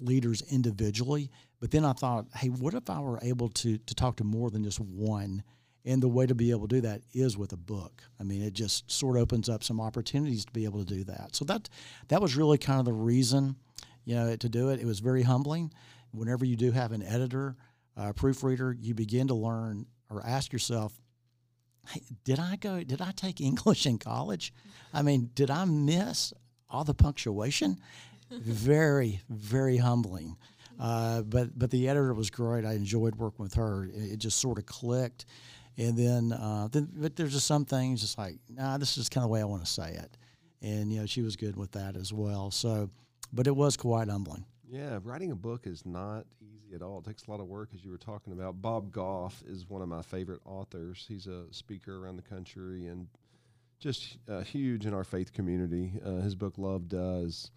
[0.00, 1.30] leaders individually.
[1.60, 4.50] But then I thought, hey, what if I were able to to talk to more
[4.50, 5.42] than just one?
[5.84, 8.02] And the way to be able to do that is with a book.
[8.18, 11.04] I mean, it just sort of opens up some opportunities to be able to do
[11.04, 11.34] that.
[11.34, 11.68] So that
[12.08, 13.56] that was really kind of the reason,
[14.04, 14.80] you know, to do it.
[14.80, 15.72] It was very humbling.
[16.12, 17.56] Whenever you do have an editor,
[17.96, 21.00] a proofreader, you begin to learn or ask yourself,
[22.24, 22.82] did I go?
[22.82, 24.52] Did I take English in college?
[24.92, 26.32] I mean, did I miss
[26.68, 27.80] all the punctuation?
[28.30, 30.36] very, very humbling.
[30.78, 32.64] Uh, but but the editor was great.
[32.64, 33.84] I enjoyed working with her.
[33.84, 35.26] It, it just sort of clicked.
[35.76, 39.24] And then, uh, then, but there's just some things just like, nah, this is kind
[39.24, 40.16] of the way I want to say it.
[40.62, 42.50] And you know, she was good with that as well.
[42.50, 42.90] So,
[43.32, 44.44] but it was quite humbling.
[44.70, 46.98] Yeah, writing a book is not easy at all.
[46.98, 48.62] It takes a lot of work, as you were talking about.
[48.62, 51.04] Bob Goff is one of my favorite authors.
[51.08, 53.08] He's a speaker around the country and
[53.80, 55.94] just uh, huge in our faith community.
[56.04, 57.50] Uh, his book Love Does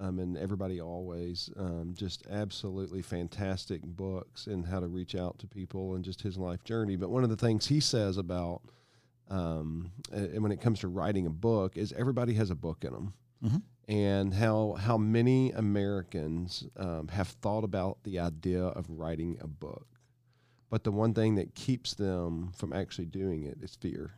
[0.00, 5.46] um, and Everybody Always, um, just absolutely fantastic books in how to reach out to
[5.46, 6.96] people and just his life journey.
[6.96, 8.62] But one of the things he says about
[9.30, 12.92] um, and when it comes to writing a book is everybody has a book in
[12.92, 13.14] them.
[13.44, 13.58] Mm-hmm.
[13.88, 19.86] And how how many Americans um, have thought about the idea of writing a book,
[20.68, 24.12] but the one thing that keeps them from actually doing it is fear.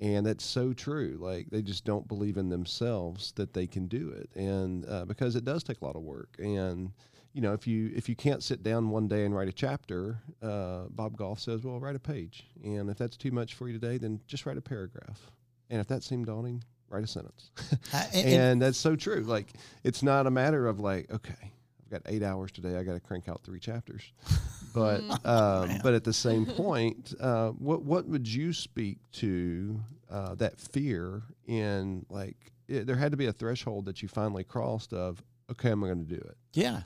[0.00, 1.18] And that's so true.
[1.20, 4.30] Like they just don't believe in themselves that they can do it.
[4.36, 6.36] And uh, because it does take a lot of work.
[6.38, 6.92] And
[7.32, 10.20] you know if you if you can't sit down one day and write a chapter
[10.40, 12.46] uh, bob goff says well write a page.
[12.62, 15.32] And if that's too much for you today then just write a paragraph.
[15.70, 16.62] And if that seemed daunting
[16.94, 17.50] write a sentence
[18.14, 19.52] and, and that's so true like
[19.82, 21.52] it's not a matter of like okay
[21.84, 22.76] I've got eight hours today.
[22.78, 24.02] I got to crank out three chapters.
[24.74, 25.24] But mm.
[25.24, 29.80] um, but at the same point, uh, what what would you speak to
[30.10, 34.42] uh, that fear in like it, there had to be a threshold that you finally
[34.42, 36.36] crossed of okay, I'm going to do it.
[36.54, 36.82] Yeah,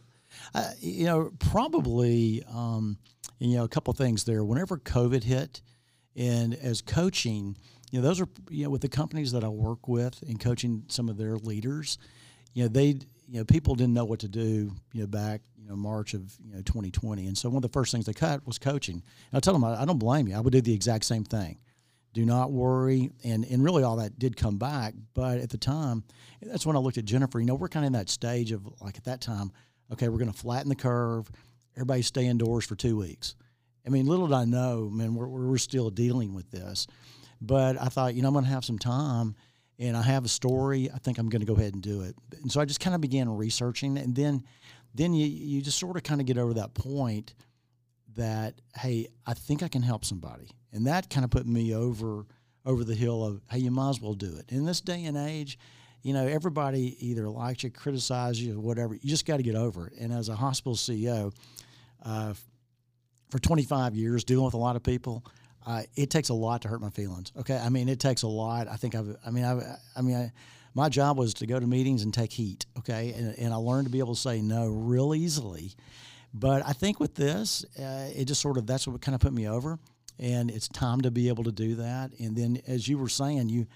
[0.55, 2.99] uh, you know probably um,
[3.38, 4.44] you know a couple things there.
[4.44, 5.62] Whenever COVID hit,
[6.14, 7.57] and as coaching,
[7.90, 10.85] you know those are you know with the companies that I work with and coaching
[10.88, 11.98] some of their leaders,
[12.55, 12.98] you know they
[13.29, 16.35] you know, people didn't know what to do, you know, back, you know, March of,
[16.42, 17.27] you know, 2020.
[17.27, 19.03] And so one of the first things they cut was coaching.
[19.31, 20.35] And I tell them, I, I don't blame you.
[20.35, 21.59] I would do the exact same thing.
[22.14, 23.11] Do not worry.
[23.22, 24.94] And, and really all that did come back.
[25.12, 26.05] But at the time,
[26.40, 27.38] that's when I looked at Jennifer.
[27.38, 29.53] You know, we're kind of in that stage of like at that time,
[29.92, 31.31] okay, we're going to flatten the curve.
[31.77, 33.35] Everybody stay indoors for two weeks.
[33.87, 36.87] I mean, little did I know, man, we're, we're still dealing with this.
[37.40, 39.35] But I thought, you know, I'm going to have some time–
[39.79, 40.90] and I have a story.
[40.92, 42.16] I think I'm going to go ahead and do it.
[42.42, 44.44] And so I just kind of began researching, and then
[44.94, 47.35] then you you just sort of kind of get over that point
[48.16, 52.27] that hey, I think I can help somebody, and that kind of put me over
[52.64, 54.51] over the hill of hey, you might as well do it.
[54.51, 55.59] In this day and age,
[56.03, 58.94] you know, everybody either likes you, criticizes you, whatever.
[58.94, 59.94] You just got to get over it.
[60.01, 61.33] And as a hospital CEO,
[62.05, 62.35] uh,
[63.31, 65.24] for 25 years, dealing with a lot of people,
[65.95, 67.33] it takes a lot to hurt my feelings.
[67.39, 68.69] Okay, I mean it takes a lot.
[68.69, 69.17] I think I've.
[69.27, 69.77] I mean I.
[69.97, 70.33] I mean I,
[70.75, 72.67] my job was to go to meetings and take heat.
[72.79, 75.73] Okay, and, and I learned to be able to say no real easily.
[76.33, 79.33] But I think with this, uh, it just sort of that's what kind of put
[79.33, 79.79] me over,
[80.19, 82.13] and it's time to be able to do that.
[82.21, 83.67] And then, as you were saying, you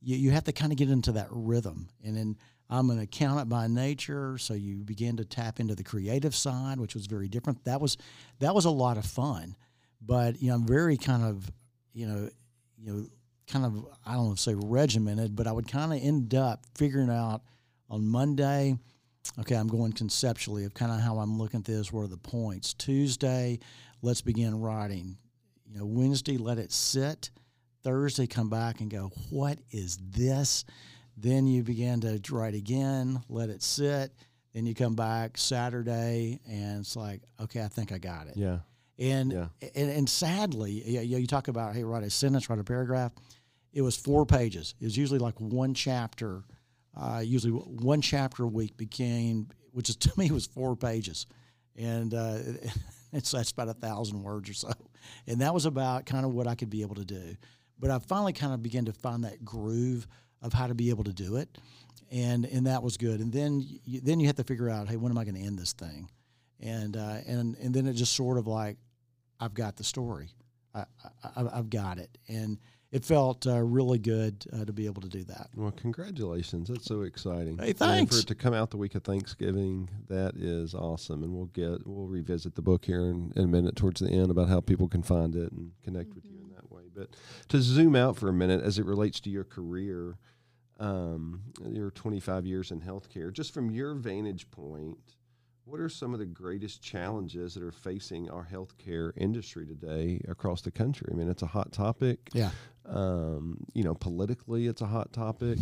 [0.00, 1.88] you, you have to kind of get into that rhythm.
[2.04, 2.36] And then
[2.70, 6.94] I'm an accountant by nature, so you begin to tap into the creative side, which
[6.94, 7.64] was very different.
[7.64, 7.96] That was
[8.40, 9.56] that was a lot of fun,
[10.00, 11.50] but you know I'm very kind of
[11.92, 12.28] you know
[12.76, 13.06] you know
[13.48, 16.64] kind of I don't want to say regimented, but I would kind of end up
[16.76, 17.42] figuring out
[17.90, 18.76] on Monday.
[19.38, 21.92] Okay, I'm going conceptually of kind of how I'm looking at this.
[21.92, 22.74] What are the points?
[22.74, 23.58] Tuesday,
[24.02, 25.18] let's begin writing.
[25.66, 27.30] You know, Wednesday, let it sit.
[27.84, 29.12] Thursday, come back and go.
[29.30, 30.64] What is this?
[31.16, 34.12] Then you begin to write again, let it sit.
[34.54, 38.36] Then you come back Saturday, and it's like, okay, I think I got it.
[38.36, 38.58] Yeah.
[38.98, 39.46] And, Yeah.
[39.76, 43.12] and and sadly, you, you talk about hey, write a sentence, write a paragraph.
[43.72, 44.74] It was four pages.
[44.80, 46.42] It was usually like one chapter.
[46.96, 51.26] Uh, usually one chapter a week became, which is to me was four pages,
[51.76, 52.38] and uh,
[53.12, 54.72] it's that's about a thousand words or so.
[55.28, 57.36] And that was about kind of what I could be able to do.
[57.78, 60.08] But I finally kind of began to find that groove
[60.42, 61.56] of how to be able to do it,
[62.10, 63.20] and and that was good.
[63.20, 65.40] And then you, then you have to figure out, hey, when am I going to
[65.42, 66.10] end this thing?
[66.58, 68.76] And uh, and and then it just sort of like
[69.40, 70.28] I've got the story.
[70.74, 70.84] I,
[71.24, 72.16] I, I've got it.
[72.28, 72.58] And
[72.90, 75.48] it felt uh, really good uh, to be able to do that.
[75.54, 76.68] Well, congratulations!
[76.68, 77.58] That's so exciting.
[77.58, 78.16] Hey, And thanks.
[78.16, 81.22] for it to come out the week of Thanksgiving, that is awesome.
[81.22, 84.30] And we'll get we'll revisit the book here in, in a minute towards the end
[84.30, 86.84] about how people can find it and connect with you in that way.
[86.94, 87.10] But
[87.48, 90.16] to zoom out for a minute as it relates to your career,
[90.80, 94.96] um, your 25 years in healthcare, just from your vantage point,
[95.68, 100.62] what are some of the greatest challenges that are facing our healthcare industry today across
[100.62, 101.08] the country?
[101.12, 102.50] I mean, it's a hot topic Yeah.
[102.86, 105.58] um, you know, politically, it's a hot topic,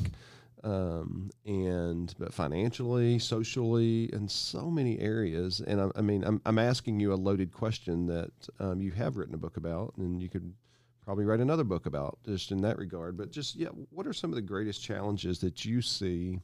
[0.62, 5.60] um, and but financially, socially, in so many areas.
[5.60, 9.16] And I, I mean, I'm, I'm asking you a loaded question that um, you have
[9.16, 10.54] written a book about, and you could
[11.04, 13.16] probably write another book about just in that regard.
[13.16, 16.38] But just yeah, what are some of the greatest challenges that you see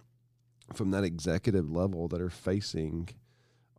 [0.74, 3.08] from that executive level that are facing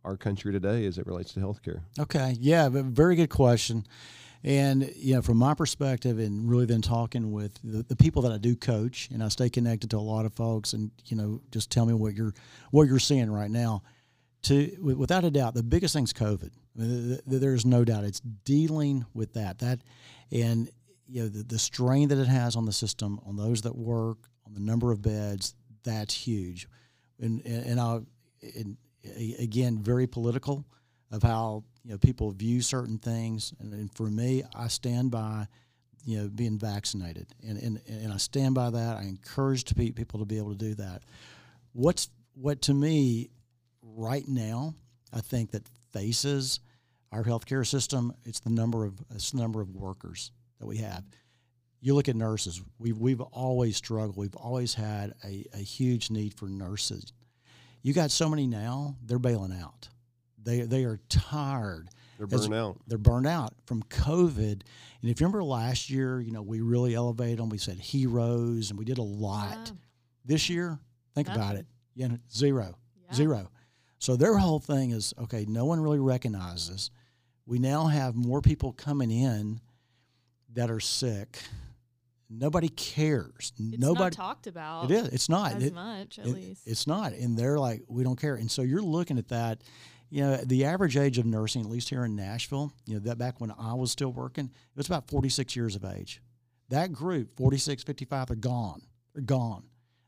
[0.04, 1.80] our country today as it relates to healthcare?
[1.98, 2.36] Okay.
[2.40, 2.68] Yeah.
[2.70, 3.86] Very good question.
[4.42, 8.32] And, you know, from my perspective, and really then talking with the, the people that
[8.32, 11.40] I do coach, and I stay connected to a lot of folks, and, you know,
[11.50, 12.34] just tell me what you're,
[12.70, 13.82] what you're seeing right now.
[14.42, 16.50] To, without a doubt, the biggest thing's COVID.
[16.76, 19.60] There's no doubt it's dealing with that.
[19.60, 19.78] That,
[20.30, 20.68] and
[21.06, 24.18] you know, the, the strain that it has on the system, on those that work,
[24.46, 26.68] on the number of beds, that's huge.
[27.18, 28.00] And and, and I,
[28.54, 28.76] and
[29.38, 30.64] again, very political
[31.10, 33.52] of how you know people view certain things.
[33.60, 35.46] And, and for me, I stand by
[36.04, 38.98] you know being vaccinated, and and, and I stand by that.
[38.98, 41.02] I encourage people to be able to do that.
[41.72, 43.30] What's what to me
[43.82, 44.74] right now,
[45.12, 46.60] I think that faces
[47.12, 48.12] our healthcare system.
[48.24, 51.04] It's the number of it's the number of workers that we have.
[51.80, 52.62] You look at nurses.
[52.78, 54.16] We've we've always struggled.
[54.16, 57.12] We've always had a, a huge need for nurses.
[57.84, 58.96] You got so many now.
[59.04, 59.88] They're bailing out.
[60.42, 61.88] They they are tired.
[62.18, 62.80] They're As- out.
[62.86, 64.62] They're burned out from COVID.
[65.02, 67.50] And if you remember last year, you know we really elevated them.
[67.50, 69.56] We said heroes, and we did a lot.
[69.56, 69.76] Wow.
[70.24, 70.78] This year,
[71.14, 71.66] think about it.
[71.94, 72.78] You know, zero.
[73.06, 73.14] Yeah.
[73.14, 73.50] Zero.
[73.98, 76.90] So their whole thing is okay, no one really recognizes.
[77.46, 79.60] We now have more people coming in
[80.54, 81.38] that are sick.
[82.30, 83.52] Nobody cares.
[83.58, 85.08] It's Nobody not talked about it is.
[85.08, 85.54] It's not.
[85.56, 86.62] as It- much, at it- least.
[86.66, 87.12] It's not.
[87.12, 88.34] And they're like, we don't care.
[88.34, 89.62] And so you're looking at that.
[90.10, 93.18] You know, the average age of nursing, at least here in Nashville, you know, that
[93.18, 96.22] back when I was still working, it was about 46 years of age.
[96.68, 98.82] That group, 46, 55, they're gone.
[99.12, 99.64] They're gone.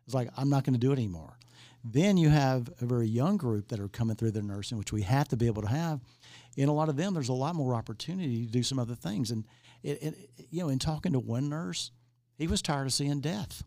[0.06, 1.38] It's like, I'm not going to do it anymore.
[1.84, 5.02] Then you have a very young group that are coming through their nursing, which we
[5.02, 6.00] have to be able to have.
[6.56, 9.30] And a lot of them, there's a lot more opportunity to do some other things.
[9.30, 9.44] And,
[9.82, 11.90] it, it, you know, in talking to one nurse,
[12.36, 13.64] he was tired of seeing death.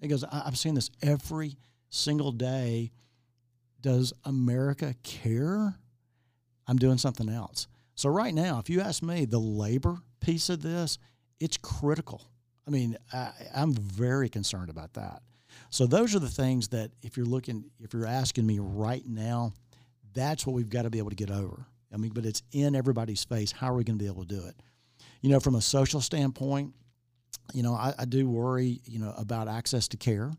[0.00, 1.56] He goes, I- I'm seeing this every
[1.88, 2.92] single day.
[3.80, 5.76] Does America care?
[6.66, 7.68] I'm doing something else.
[7.94, 10.98] So, right now, if you ask me, the labor piece of this,
[11.38, 12.22] it's critical.
[12.66, 15.22] I mean, I, I'm very concerned about that.
[15.70, 19.52] So, those are the things that if you're looking, if you're asking me right now,
[20.14, 21.66] that's what we've got to be able to get over.
[21.92, 23.52] I mean, but it's in everybody's face.
[23.52, 24.56] How are we going to be able to do it?
[25.20, 26.74] You know, from a social standpoint,
[27.52, 30.32] you know, I, I do worry, you know, about access to care.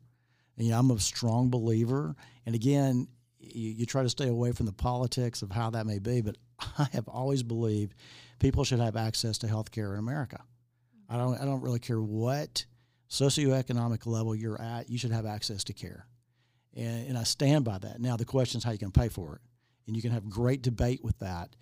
[0.58, 2.16] And, you know, I'm a strong believer.
[2.46, 3.08] And again,
[3.40, 6.38] you, you try to stay away from the politics of how that may be, but
[6.78, 7.96] I have always believed
[8.40, 10.42] people should have access to health care in America.
[11.10, 12.66] I don't, I don't really care what
[13.10, 16.08] socioeconomic level you're at, you should have access to care.
[16.76, 18.00] And, and I stand by that.
[18.00, 19.42] Now, the question is how you can pay for it.
[19.88, 21.56] And you can have great debate with that.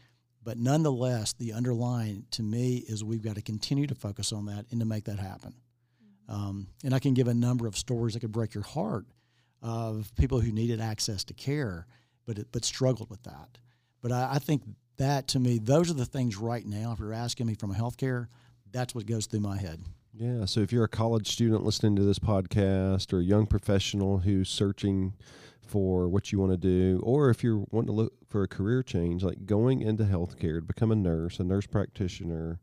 [0.44, 4.66] But nonetheless, the underlying to me is we've got to continue to focus on that
[4.72, 5.54] and to make that happen.
[6.28, 9.06] Um, and I can give a number of stories that could break your heart
[9.62, 11.88] of people who needed access to care,
[12.26, 13.58] but but struggled with that.
[14.02, 14.64] But I, I think
[14.98, 16.92] that to me, those are the things right now.
[16.92, 18.28] If you're asking me from a healthcare,
[18.72, 19.82] that's what goes through my head.
[20.14, 20.46] Yeah.
[20.46, 24.50] So if you're a college student listening to this podcast or a young professional who's
[24.50, 25.14] searching
[25.66, 28.84] for what you want to do, or if you're wanting to look for a career
[28.84, 32.60] change, like going into healthcare to become a nurse, a nurse practitioner,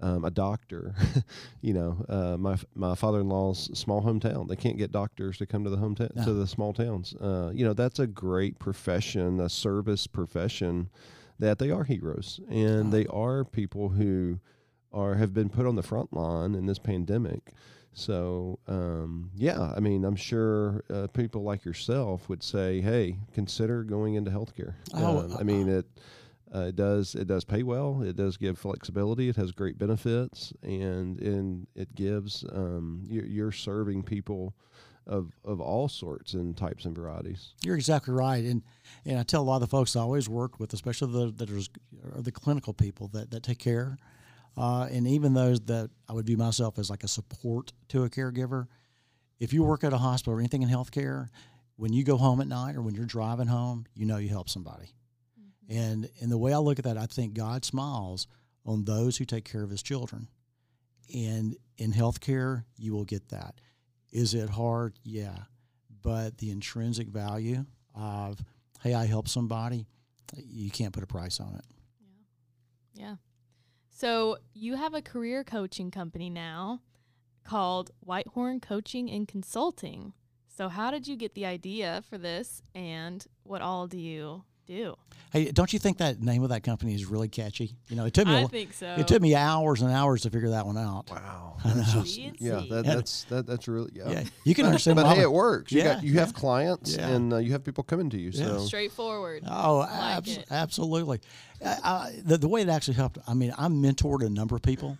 [0.00, 0.94] um, a doctor.
[1.60, 4.48] you know, uh, my my father-in-law's small hometown.
[4.48, 6.24] They can't get doctors to come to the hometown No.
[6.24, 7.14] to the small towns.
[7.14, 10.90] Uh, you know, that's a great profession, a service profession.
[11.38, 14.38] That they are heroes, and they are people who
[14.92, 17.52] are have been put on the front line in this pandemic.
[17.94, 23.84] So um, yeah, I mean, I'm sure uh, people like yourself would say, "Hey, consider
[23.84, 25.86] going into healthcare." Oh, Um, I mean, it
[26.54, 28.02] uh, it does it does pay well.
[28.02, 29.28] It does give flexibility.
[29.28, 34.54] It has great benefits, and and it gives um, you're, you're serving people
[35.06, 37.54] of of all sorts and types and varieties.
[37.62, 38.62] You're exactly right, and
[39.04, 41.50] and I tell a lot of the folks I always work with, especially the that
[41.50, 43.98] are, are the clinical people that, that take care,
[44.56, 48.10] uh, and even those that I would view myself as like a support to a
[48.10, 48.66] caregiver.
[49.40, 51.28] If you work at a hospital or anything in healthcare,
[51.76, 54.48] when you go home at night or when you're driving home, you know you help
[54.48, 54.92] somebody,
[55.68, 58.26] and and the way I look at that, I think God smiles
[58.64, 60.28] on those who take care of His children,
[61.12, 63.60] and in healthcare, you will get that.
[64.12, 64.94] Is it hard?
[65.02, 65.36] Yeah.
[66.02, 68.38] But the intrinsic value of,
[68.82, 69.86] hey, I help somebody,
[70.36, 71.64] you can't put a price on it.
[72.94, 73.04] Yeah.
[73.04, 73.14] Yeah.
[73.94, 76.80] So you have a career coaching company now
[77.44, 80.14] called Whitehorn Coaching and Consulting.
[80.48, 84.96] So how did you get the idea for this and what all do you do?
[85.32, 87.74] Hey, don't you think that name of that company is really catchy?
[87.88, 88.96] You know, it took me I a- think so.
[88.98, 91.10] it took me hours and hours to figure that one out.
[91.10, 91.82] Wow, I know.
[91.84, 94.10] just yeah, that, that's that, that's really yeah.
[94.10, 94.96] Yeah, you can understand.
[95.02, 95.72] but hey, it works.
[95.72, 97.08] You Yeah, got you have clients Yeah.
[97.08, 98.30] and uh, you have people coming to you.
[98.32, 98.44] Yeah.
[98.44, 99.44] So Straightforward.
[99.50, 101.20] Oh, like abs- absolutely.
[101.64, 104.62] I, I, the, the way it actually helped, I mean, I mentored a number of
[104.62, 104.98] people.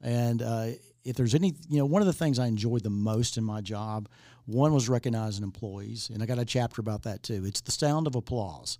[0.00, 0.66] And uh,
[1.04, 3.60] if there's any, you know, one of the things I enjoyed the most in my
[3.60, 4.08] job,
[4.46, 6.10] one was recognizing employees.
[6.12, 7.44] And I got a chapter about that too.
[7.46, 8.78] It's the sound of applause.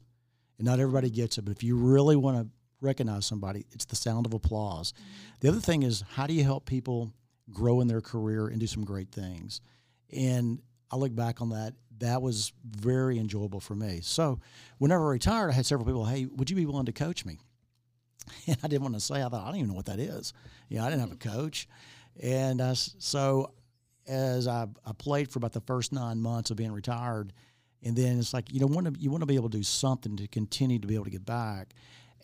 [0.59, 2.49] And not everybody gets it, but if you really want to
[2.81, 4.93] recognize somebody, it's the sound of applause.
[4.93, 5.35] Mm-hmm.
[5.41, 7.13] The other thing is, how do you help people
[7.53, 9.61] grow in their career and do some great things?
[10.13, 11.75] And I look back on that.
[11.99, 14.01] That was very enjoyable for me.
[14.03, 14.41] So,
[14.79, 17.39] whenever I retired, I had several people, hey, would you be willing to coach me?
[18.47, 20.33] And I didn't want to say, I thought, I don't even know what that is.
[20.71, 21.41] You know, I didn't have a mm-hmm.
[21.41, 21.69] coach.
[22.23, 23.53] And s- so,
[24.07, 27.33] as I, I played for about the first nine months of being retired,
[27.85, 29.63] and then it's like, you know, want to, you want to be able to do
[29.63, 31.75] something to continue to be able to get back.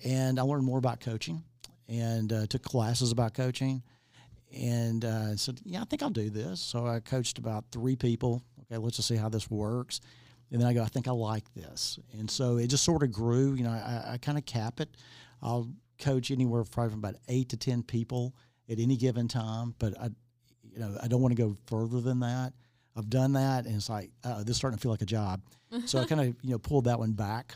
[0.05, 1.45] And I learned more about coaching
[1.89, 3.83] and uh, took classes about coaching
[4.57, 8.43] and uh, said, "Yeah, I think I'll do this." So I coached about three people.
[8.63, 10.01] Okay, let's just see how this works.
[10.51, 13.13] And then I go, "I think I like this," and so it just sort of
[13.13, 13.55] grew.
[13.55, 14.89] You know, I, I kind of cap it.
[15.43, 18.35] I'll coach anywhere probably from about eight to ten people
[18.69, 20.09] at any given time, but I,
[20.63, 22.53] you know, I don't want to go further than that.
[22.97, 25.41] I've done that, and it's like uh, this is starting to feel like a job.
[25.87, 27.55] So I kind of you know pulled that one back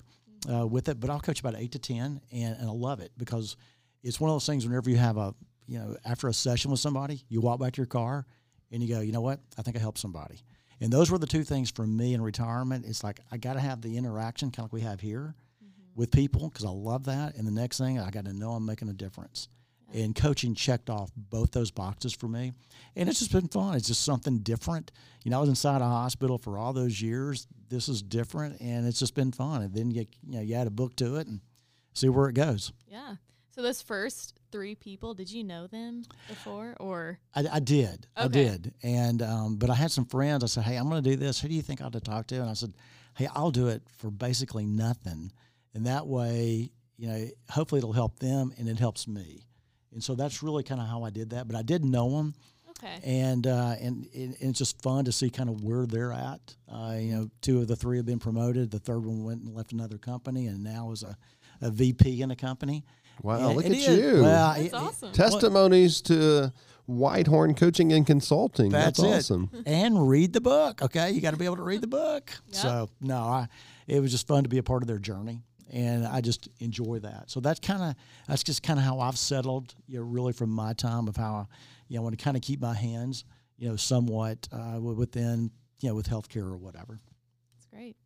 [0.53, 3.11] uh, with it, but I'll coach about eight to ten, and, and I love it
[3.17, 3.57] because
[4.03, 4.67] it's one of those things.
[4.67, 5.35] Whenever you have a
[5.67, 8.27] you know after a session with somebody, you walk back to your car
[8.71, 9.41] and you go, you know what?
[9.59, 10.43] I think I helped somebody.
[10.81, 12.85] And those were the two things for me in retirement.
[12.87, 15.35] It's like I got to have the interaction, kind of like we have here,
[15.95, 17.37] with people because I love that.
[17.37, 19.49] And the next thing, I got to know I'm making a difference.
[19.95, 22.53] And coaching checked off both those boxes for me.
[22.97, 23.77] And it's just been fun.
[23.77, 24.91] It's just something different.
[25.23, 27.47] You know, I was inside a hospital for all those years.
[27.69, 29.63] This is different, and it's just been fun.
[29.63, 31.41] And then you, you know, you add a book to it and
[31.93, 32.73] see where it goes.
[32.89, 33.17] Yeah.
[33.55, 38.09] So those first three people, did you know them before or I, I did.
[38.17, 38.75] I did.
[38.83, 40.43] And um, but I had some friends.
[40.43, 41.41] I said, "Hey, I'm going to do this.
[41.41, 42.75] Who do you think I ought to talk to?" And I said,
[43.15, 45.31] "Hey, I'll do it for basically nothing,
[45.73, 49.47] and that way, you know, hopefully it'll help them and it helps me."
[49.95, 51.47] And so that's really kind of how I did that.
[51.49, 52.35] But I did know them,
[52.71, 52.99] Okay.
[53.05, 56.57] and uh, and, and it's just fun to see kind of where they're at.
[56.71, 58.71] Uh, you know, two of the three have been promoted.
[58.73, 61.17] The third one went and left another company, and now is a,
[61.61, 62.85] a VP in a company.
[63.23, 64.23] Wow, And look it at is- you.
[64.23, 65.13] Well, That's it- awesome.
[65.13, 66.53] testimonies to
[66.87, 68.71] Whitehorn Coaching and Consulting.
[68.71, 69.51] That's, That's, awesome.
[69.53, 69.63] it.
[69.67, 70.83] And read the book.
[70.83, 72.33] Okay, you got to be able to read the book.
[72.53, 73.49] So no, I,
[73.87, 75.43] it was just fun to be a part of their journey,
[75.73, 77.31] and I just enjoy that.
[77.31, 77.95] So that's kind of
[78.29, 79.75] that's just kind of how I've settled.
[79.87, 81.45] You know, really from my time of how I,
[81.89, 83.25] you know I want to kind of keep my hands,
[83.57, 85.51] you know, somewhat uh, within
[85.81, 87.01] you know with healthcare or whatever.
[87.55, 87.97] That's great.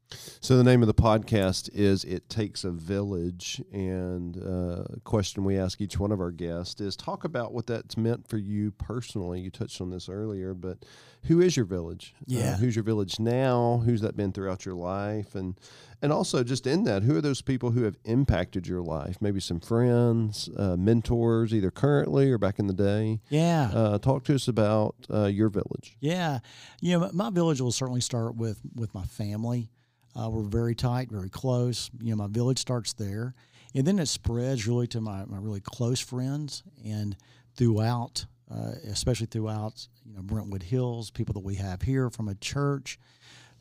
[0.40, 5.44] So the name of the podcast is "It Takes a Village," and uh, a question
[5.44, 8.70] we ask each one of our guests is talk about what that's meant for you
[8.70, 9.40] personally.
[9.40, 10.78] You touched on this earlier, but
[11.24, 12.14] who is your village?
[12.22, 12.56] Uh, Yeah.
[12.56, 13.82] who's your village now?
[13.84, 15.34] Who's that been throughout your life?
[15.34, 15.56] And
[16.00, 19.18] and also just in that, who are those people who have impacted your life?
[19.20, 23.20] Maybe some friends, uh, mentors, either currently or back in the day.
[23.28, 23.70] Yeah.
[23.74, 25.96] Uh, talk to us about uh, your village.
[26.00, 26.38] Yeah,
[26.80, 29.68] you know, my village will certainly start with with my family.
[30.16, 31.90] Uh, we're very tight, very close.
[32.00, 33.34] You know, my village starts there,
[33.74, 37.16] and then it spreads really to my, my really close friends and
[37.56, 42.34] throughout, uh, especially throughout you know Brentwood Hills, people that we have here from a
[42.34, 42.98] church.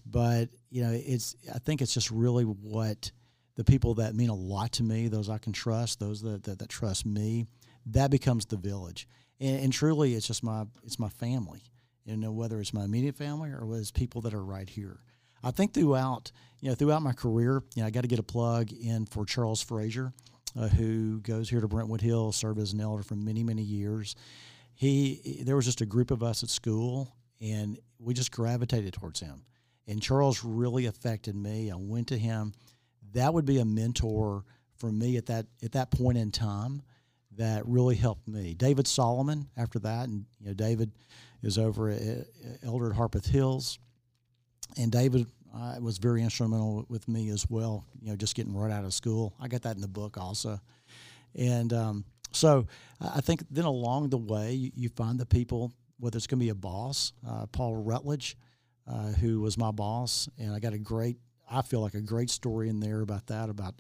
[0.06, 3.12] But you know, it's I think it's just really what
[3.56, 6.60] the people that mean a lot to me, those I can trust, those that that,
[6.60, 7.48] that trust me,
[7.88, 9.08] that becomes the village.
[9.40, 11.64] And, and truly, it's just my it's my family.
[12.06, 15.00] You know, whether it's my immediate family or whether it's people that are right here.
[15.44, 16.32] I think throughout,
[16.62, 19.26] you know, throughout my career, you know, I got to get a plug in for
[19.26, 20.14] Charles Frazier,
[20.60, 24.16] uh, who goes here to Brentwood Hill, served as an elder for many, many years.
[24.74, 29.20] He, there was just a group of us at school, and we just gravitated towards
[29.20, 29.44] him.
[29.88, 31.72] And Charles really affected me.
[31.72, 32.54] I went to him.
[33.14, 34.44] That would be a mentor
[34.76, 36.82] for me at that at that point in time
[37.38, 38.54] that really helped me.
[38.54, 40.92] David Solomon after that, and you know David
[41.42, 42.28] is over at at
[42.64, 43.80] Elder at Harpeth Hills,
[44.76, 47.86] and David uh, was very instrumental with me as well.
[48.02, 49.34] You know, just getting right out of school.
[49.40, 50.60] I got that in the book also,
[51.36, 52.68] and um, so
[53.00, 56.46] I think then along the way you, you find the people, whether it's going to
[56.46, 58.38] be a boss, uh, Paul Rutledge,
[58.88, 61.18] uh, who was my boss, and I got a great,
[61.50, 63.76] I feel like a great story in there about that about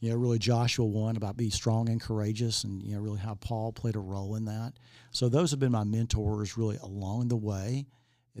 [0.00, 3.34] you know, really Joshua one about be strong and courageous, and you know, really how
[3.34, 4.74] Paul played a role in that.
[5.10, 7.86] So those have been my mentors really along the way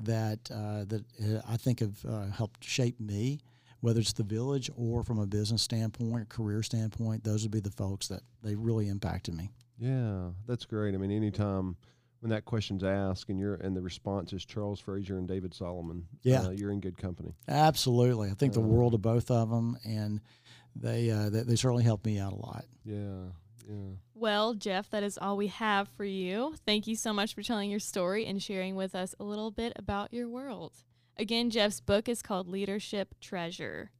[0.04, 3.40] that uh, that uh, I think have uh, helped shape me,
[3.80, 7.24] whether it's the village or from a business standpoint, career standpoint.
[7.24, 9.50] Those would be the folks that they really impacted me.
[9.78, 10.94] Yeah, that's great.
[10.94, 11.76] I mean, anytime
[12.20, 16.04] when that question's asked and you're and the response is Charles Frazier and David Solomon,
[16.22, 16.42] Yeah.
[16.42, 17.34] uh, you're in good company.
[17.46, 20.20] Absolutely, I think the world of both of them, and
[20.74, 22.64] they uh, they, they certainly helped me out a lot.
[22.84, 23.26] Yeah,
[23.68, 23.74] yeah.
[24.20, 26.56] Well, Jeff, that is all we have for you.
[26.66, 29.72] Thank you so much for telling your story and sharing with us a little bit
[29.76, 30.72] about your world.
[31.16, 33.92] Again, Jeff's book is called Leadership Treasure.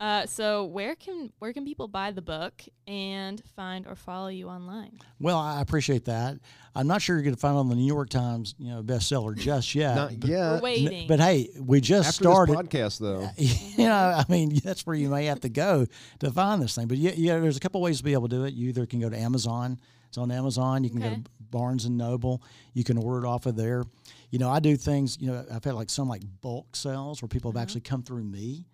[0.00, 4.48] Uh, so where can where can people buy the book and find or follow you
[4.48, 4.96] online?
[5.18, 6.38] Well, I appreciate that.
[6.74, 8.82] I'm not sure you're going to find it on the New York Times, you know,
[8.84, 9.96] bestseller just yet.
[9.96, 10.52] Not but, yet.
[10.52, 11.08] We're waiting.
[11.08, 12.56] but hey, we just After started.
[12.56, 15.86] this podcast, though, you know, I mean, that's where you may have to go
[16.20, 16.86] to find this thing.
[16.86, 18.54] But yeah, yeah, there's a couple ways to be able to do it.
[18.54, 19.80] You either can go to Amazon.
[20.06, 20.84] It's on Amazon.
[20.84, 22.42] You can go to Barnes and Noble.
[22.72, 23.84] You can order it off of there.
[24.30, 25.18] You know, I do things.
[25.20, 28.24] You know, I've had like some like bulk sales where people have actually come through
[28.24, 28.66] me,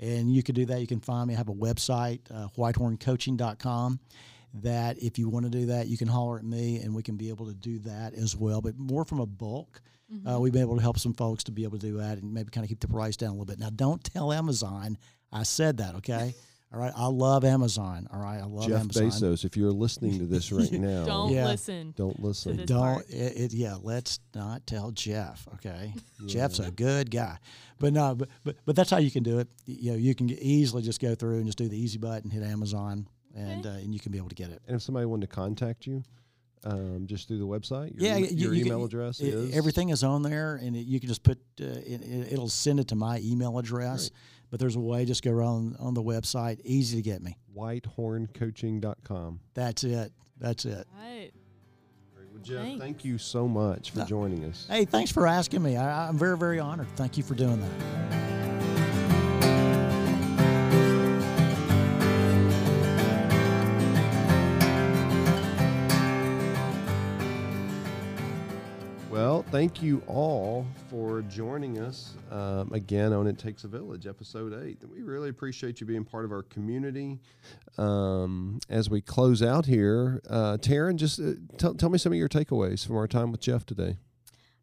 [0.00, 0.80] and you can do that.
[0.80, 1.34] You can find me.
[1.34, 4.00] I have a website, uh, whitehorncoaching.com.
[4.54, 7.16] That if you want to do that, you can holler at me, and we can
[7.16, 8.60] be able to do that as well.
[8.60, 9.80] But more from a bulk.
[10.28, 12.34] Uh, we've been able to help some folks to be able to do that and
[12.34, 13.60] maybe kind of keep the price down a little bit.
[13.60, 14.98] Now, don't tell Amazon
[15.32, 16.34] I said that, okay?
[16.72, 18.06] All right, I love Amazon.
[18.12, 19.10] All right, I love Jeff Amazon.
[19.10, 21.46] Bezos, if you're listening to this right now, Don't Yeah.
[21.46, 21.92] listen.
[21.96, 22.64] don't listen.
[22.64, 23.52] Don't it, it?
[23.52, 25.48] Yeah, let's not tell Jeff.
[25.54, 25.92] Okay,
[26.26, 27.38] Jeff's a good guy,
[27.80, 29.48] but no, but, but but that's how you can do it.
[29.66, 32.44] You know, you can easily just go through and just do the easy button, hit
[32.44, 34.62] Amazon, and uh, and you can be able to get it.
[34.68, 36.04] And if somebody wanted to contact you,
[36.62, 39.34] um, just through the website, your, yeah, e- you- your you can- email address it-
[39.34, 42.48] is everything is on there, and it, you can just put uh, it, it, it'll
[42.48, 44.12] send it to my email address.
[44.50, 47.36] But there's a way, just go around on the website, easy to get me.
[47.56, 49.40] whitehorncoaching.com.
[49.54, 50.12] That's it.
[50.38, 50.86] That's it.
[50.98, 51.30] Right.
[52.32, 52.80] Well, Jeff, Thanks.
[52.80, 54.66] thank you so much for joining us.
[54.68, 55.76] Hey, thanks for asking me.
[55.76, 56.88] I, I'm very, very honored.
[56.96, 58.19] Thank you for doing that.
[69.50, 74.78] Thank you all for joining us um, again on It Takes a Village, episode eight.
[74.88, 77.18] We really appreciate you being part of our community.
[77.76, 82.18] Um, as we close out here, uh, Taryn, just uh, tell, tell me some of
[82.18, 83.96] your takeaways from our time with Jeff today.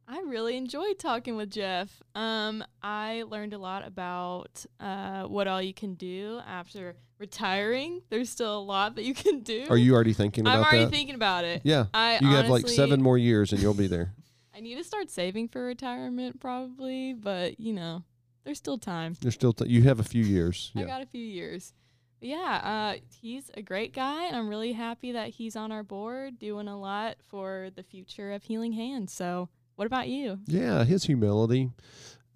[0.07, 2.01] I really enjoyed talking with Jeff.
[2.15, 8.01] Um, I learned a lot about uh, what all you can do after retiring.
[8.09, 9.65] There's still a lot that you can do.
[9.69, 10.91] Are you already thinking about I'm already that?
[10.91, 11.61] thinking about it.
[11.65, 11.88] yeah.
[11.93, 14.13] I you have like seven more years and you'll be there.
[14.58, 18.03] I need to start saving for retirement probably, but you know,
[18.43, 19.16] there's still time.
[19.22, 20.72] There's still t- you have a few years.
[20.76, 20.86] I Yeah.
[20.88, 21.74] got a few years.
[22.20, 25.84] But yeah, uh, he's a great guy, and I'm really happy that he's on our
[25.84, 29.14] board doing a lot for the future of Healing Hands.
[29.14, 30.39] So, what about you?
[30.47, 31.70] Yeah, his humility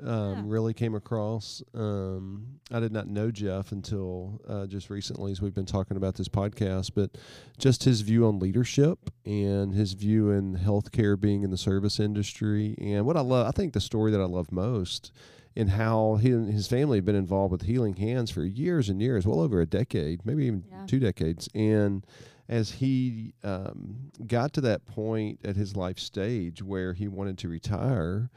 [0.04, 0.44] um, Yeah.
[0.46, 1.62] really came across.
[1.74, 6.16] Um, I did not know Jeff until uh, just recently, as we've been talking about
[6.16, 6.92] this podcast.
[6.96, 7.18] But
[7.58, 12.76] just his view on leadership and his view in healthcare, being in the service industry,
[12.80, 13.48] and what I love.
[13.48, 15.12] I think the story that I love most.
[15.54, 19.02] In how he and his family have been involved with Healing Hands for years and
[19.02, 20.86] years, well over a decade, maybe even Yeah.
[20.88, 21.50] two decades.
[21.54, 22.06] And
[22.48, 27.50] as he um, got to that point at his life stage where he wanted to
[27.50, 28.30] retire,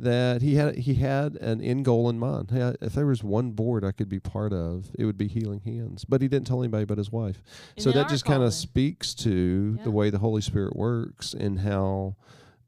[0.00, 2.50] that he had he had an end goal in mind.
[2.50, 5.60] Hey, if there was one board I could be part of, it would be Healing
[5.60, 6.04] Hands.
[6.04, 7.42] But he didn't tell anybody but his wife.
[7.76, 9.84] And so that just kind of speaks to Yeah.
[9.84, 12.16] the way the Holy Spirit works and how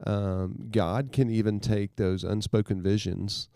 [0.07, 3.49] um, God can even take those unspoken visions.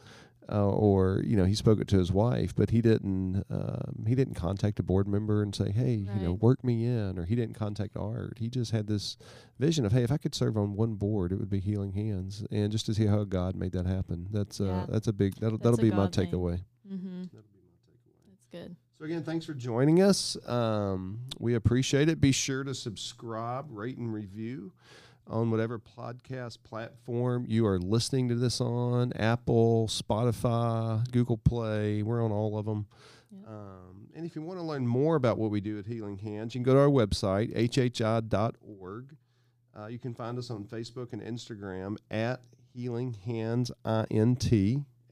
[0.47, 3.45] Uh, or you know he spoke it to his wife, but he didn't.
[3.49, 7.19] Um, he didn't contact a board member and say, "Hey, you know, work me in,"
[7.19, 8.37] or he didn't contact Art.
[8.39, 9.17] He just had this
[9.59, 12.45] vision of, "Hey, if I could serve on one board, it would be Healing Hands,"
[12.51, 14.29] and just to see how God made that happen.
[14.31, 14.87] That's uh, Yeah.
[14.91, 15.35] that's a big.
[15.37, 16.27] That'll That's that'll be my thing.
[16.31, 16.61] takeaway.
[16.93, 17.23] Mm-hmm.
[17.33, 17.49] That's
[18.53, 18.77] good.
[18.99, 20.37] So again, thanks for joining us.
[20.47, 22.21] Um, we appreciate it.
[22.21, 24.73] Be sure to subscribe, rate, and review
[25.27, 32.03] on whatever podcast platform you are listening to this on: Apple, Spotify, Google Play.
[32.03, 32.87] We're on all of them.
[33.31, 33.49] Yep.
[33.49, 36.55] Um, and if you want to learn more about what we do at Healing Hands,
[36.55, 39.17] you can go to our website, hhi.org.
[39.77, 42.41] Uh, you can find us on Facebook and Instagram at
[42.73, 44.53] Healing Hands INT,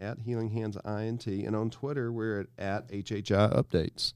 [0.00, 4.12] at Healing Hands INT, and on Twitter we're at, at HHI Updates.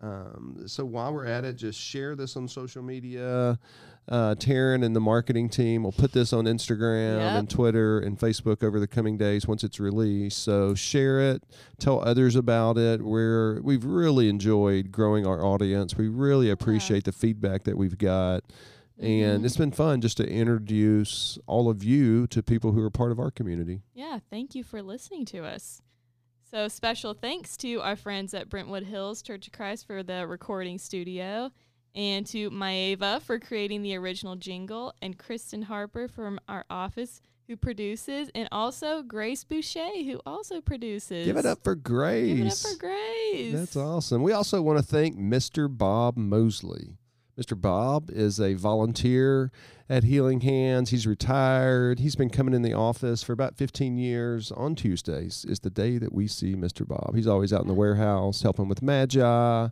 [0.00, 3.58] Um, so while we're at it, just share this on social media.
[4.06, 7.38] Uh, Taryn and the marketing team will put this on Instagram Yep.
[7.38, 10.38] and Twitter and Facebook over the coming days once it's released.
[10.42, 11.42] So share it,
[11.78, 13.00] tell others about it.
[13.02, 15.96] We're we've really enjoyed growing our audience.
[15.96, 18.44] We really appreciate the feedback that we've got.
[18.98, 19.44] And Mhm.
[19.46, 23.18] it's been fun just to introduce all of you to people who are part of
[23.18, 23.82] our community.
[23.94, 25.80] Yeah, thank you for listening to us.
[26.50, 30.78] So, special thanks to our friends at Brentwood Hills Church of Christ for the recording
[30.78, 31.50] studio,
[31.94, 37.56] and to Maeva for creating the original jingle, and Kristen Harper from our office who
[37.56, 41.26] produces, and also Grace Boucher who also produces.
[41.26, 42.36] Give it up for Grace.
[42.36, 43.52] Give it up for Grace.
[43.52, 44.22] That's awesome.
[44.22, 45.68] We also want to thank Mr.
[45.68, 46.96] Bob Mosley.
[47.38, 47.60] Mr.
[47.60, 49.50] Bob is a volunteer
[49.88, 50.88] at Healing Hands.
[50.88, 51.98] He's retired.
[51.98, 54.52] He's been coming in the office for about 15 years.
[54.52, 56.86] On Tuesdays is the day that we see Mr.
[56.86, 57.14] Bob.
[57.16, 59.68] He's always out in the warehouse helping with Magi,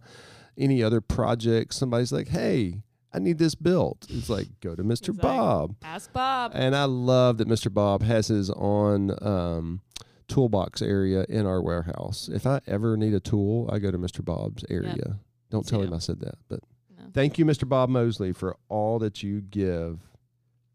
[0.58, 2.82] any other project, Somebody's like, hey,
[3.12, 4.06] I need this built.
[4.08, 5.08] It's like, go to Mr.
[5.08, 5.76] Like, Bob.
[5.82, 6.52] Ask Bob.
[6.54, 7.72] And I love that Mr.
[7.72, 9.80] Bob has his own um,
[10.28, 12.30] toolbox area in our warehouse.
[12.32, 14.24] If I ever need a tool, I go to Mr.
[14.24, 15.18] Bob's area.
[15.50, 16.36] Don't tell him I said that.
[16.48, 16.60] But
[16.96, 17.04] No.
[17.12, 17.68] thank you, Mr.
[17.68, 19.98] Bob Mosley, for all that you give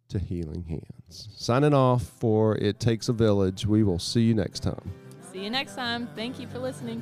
[0.09, 1.30] to Healing Hands.
[1.36, 3.65] Signing off for It Takes a Village.
[3.65, 4.93] We will see you next time.
[5.32, 6.07] See you next time.
[6.15, 7.01] Thank you for listening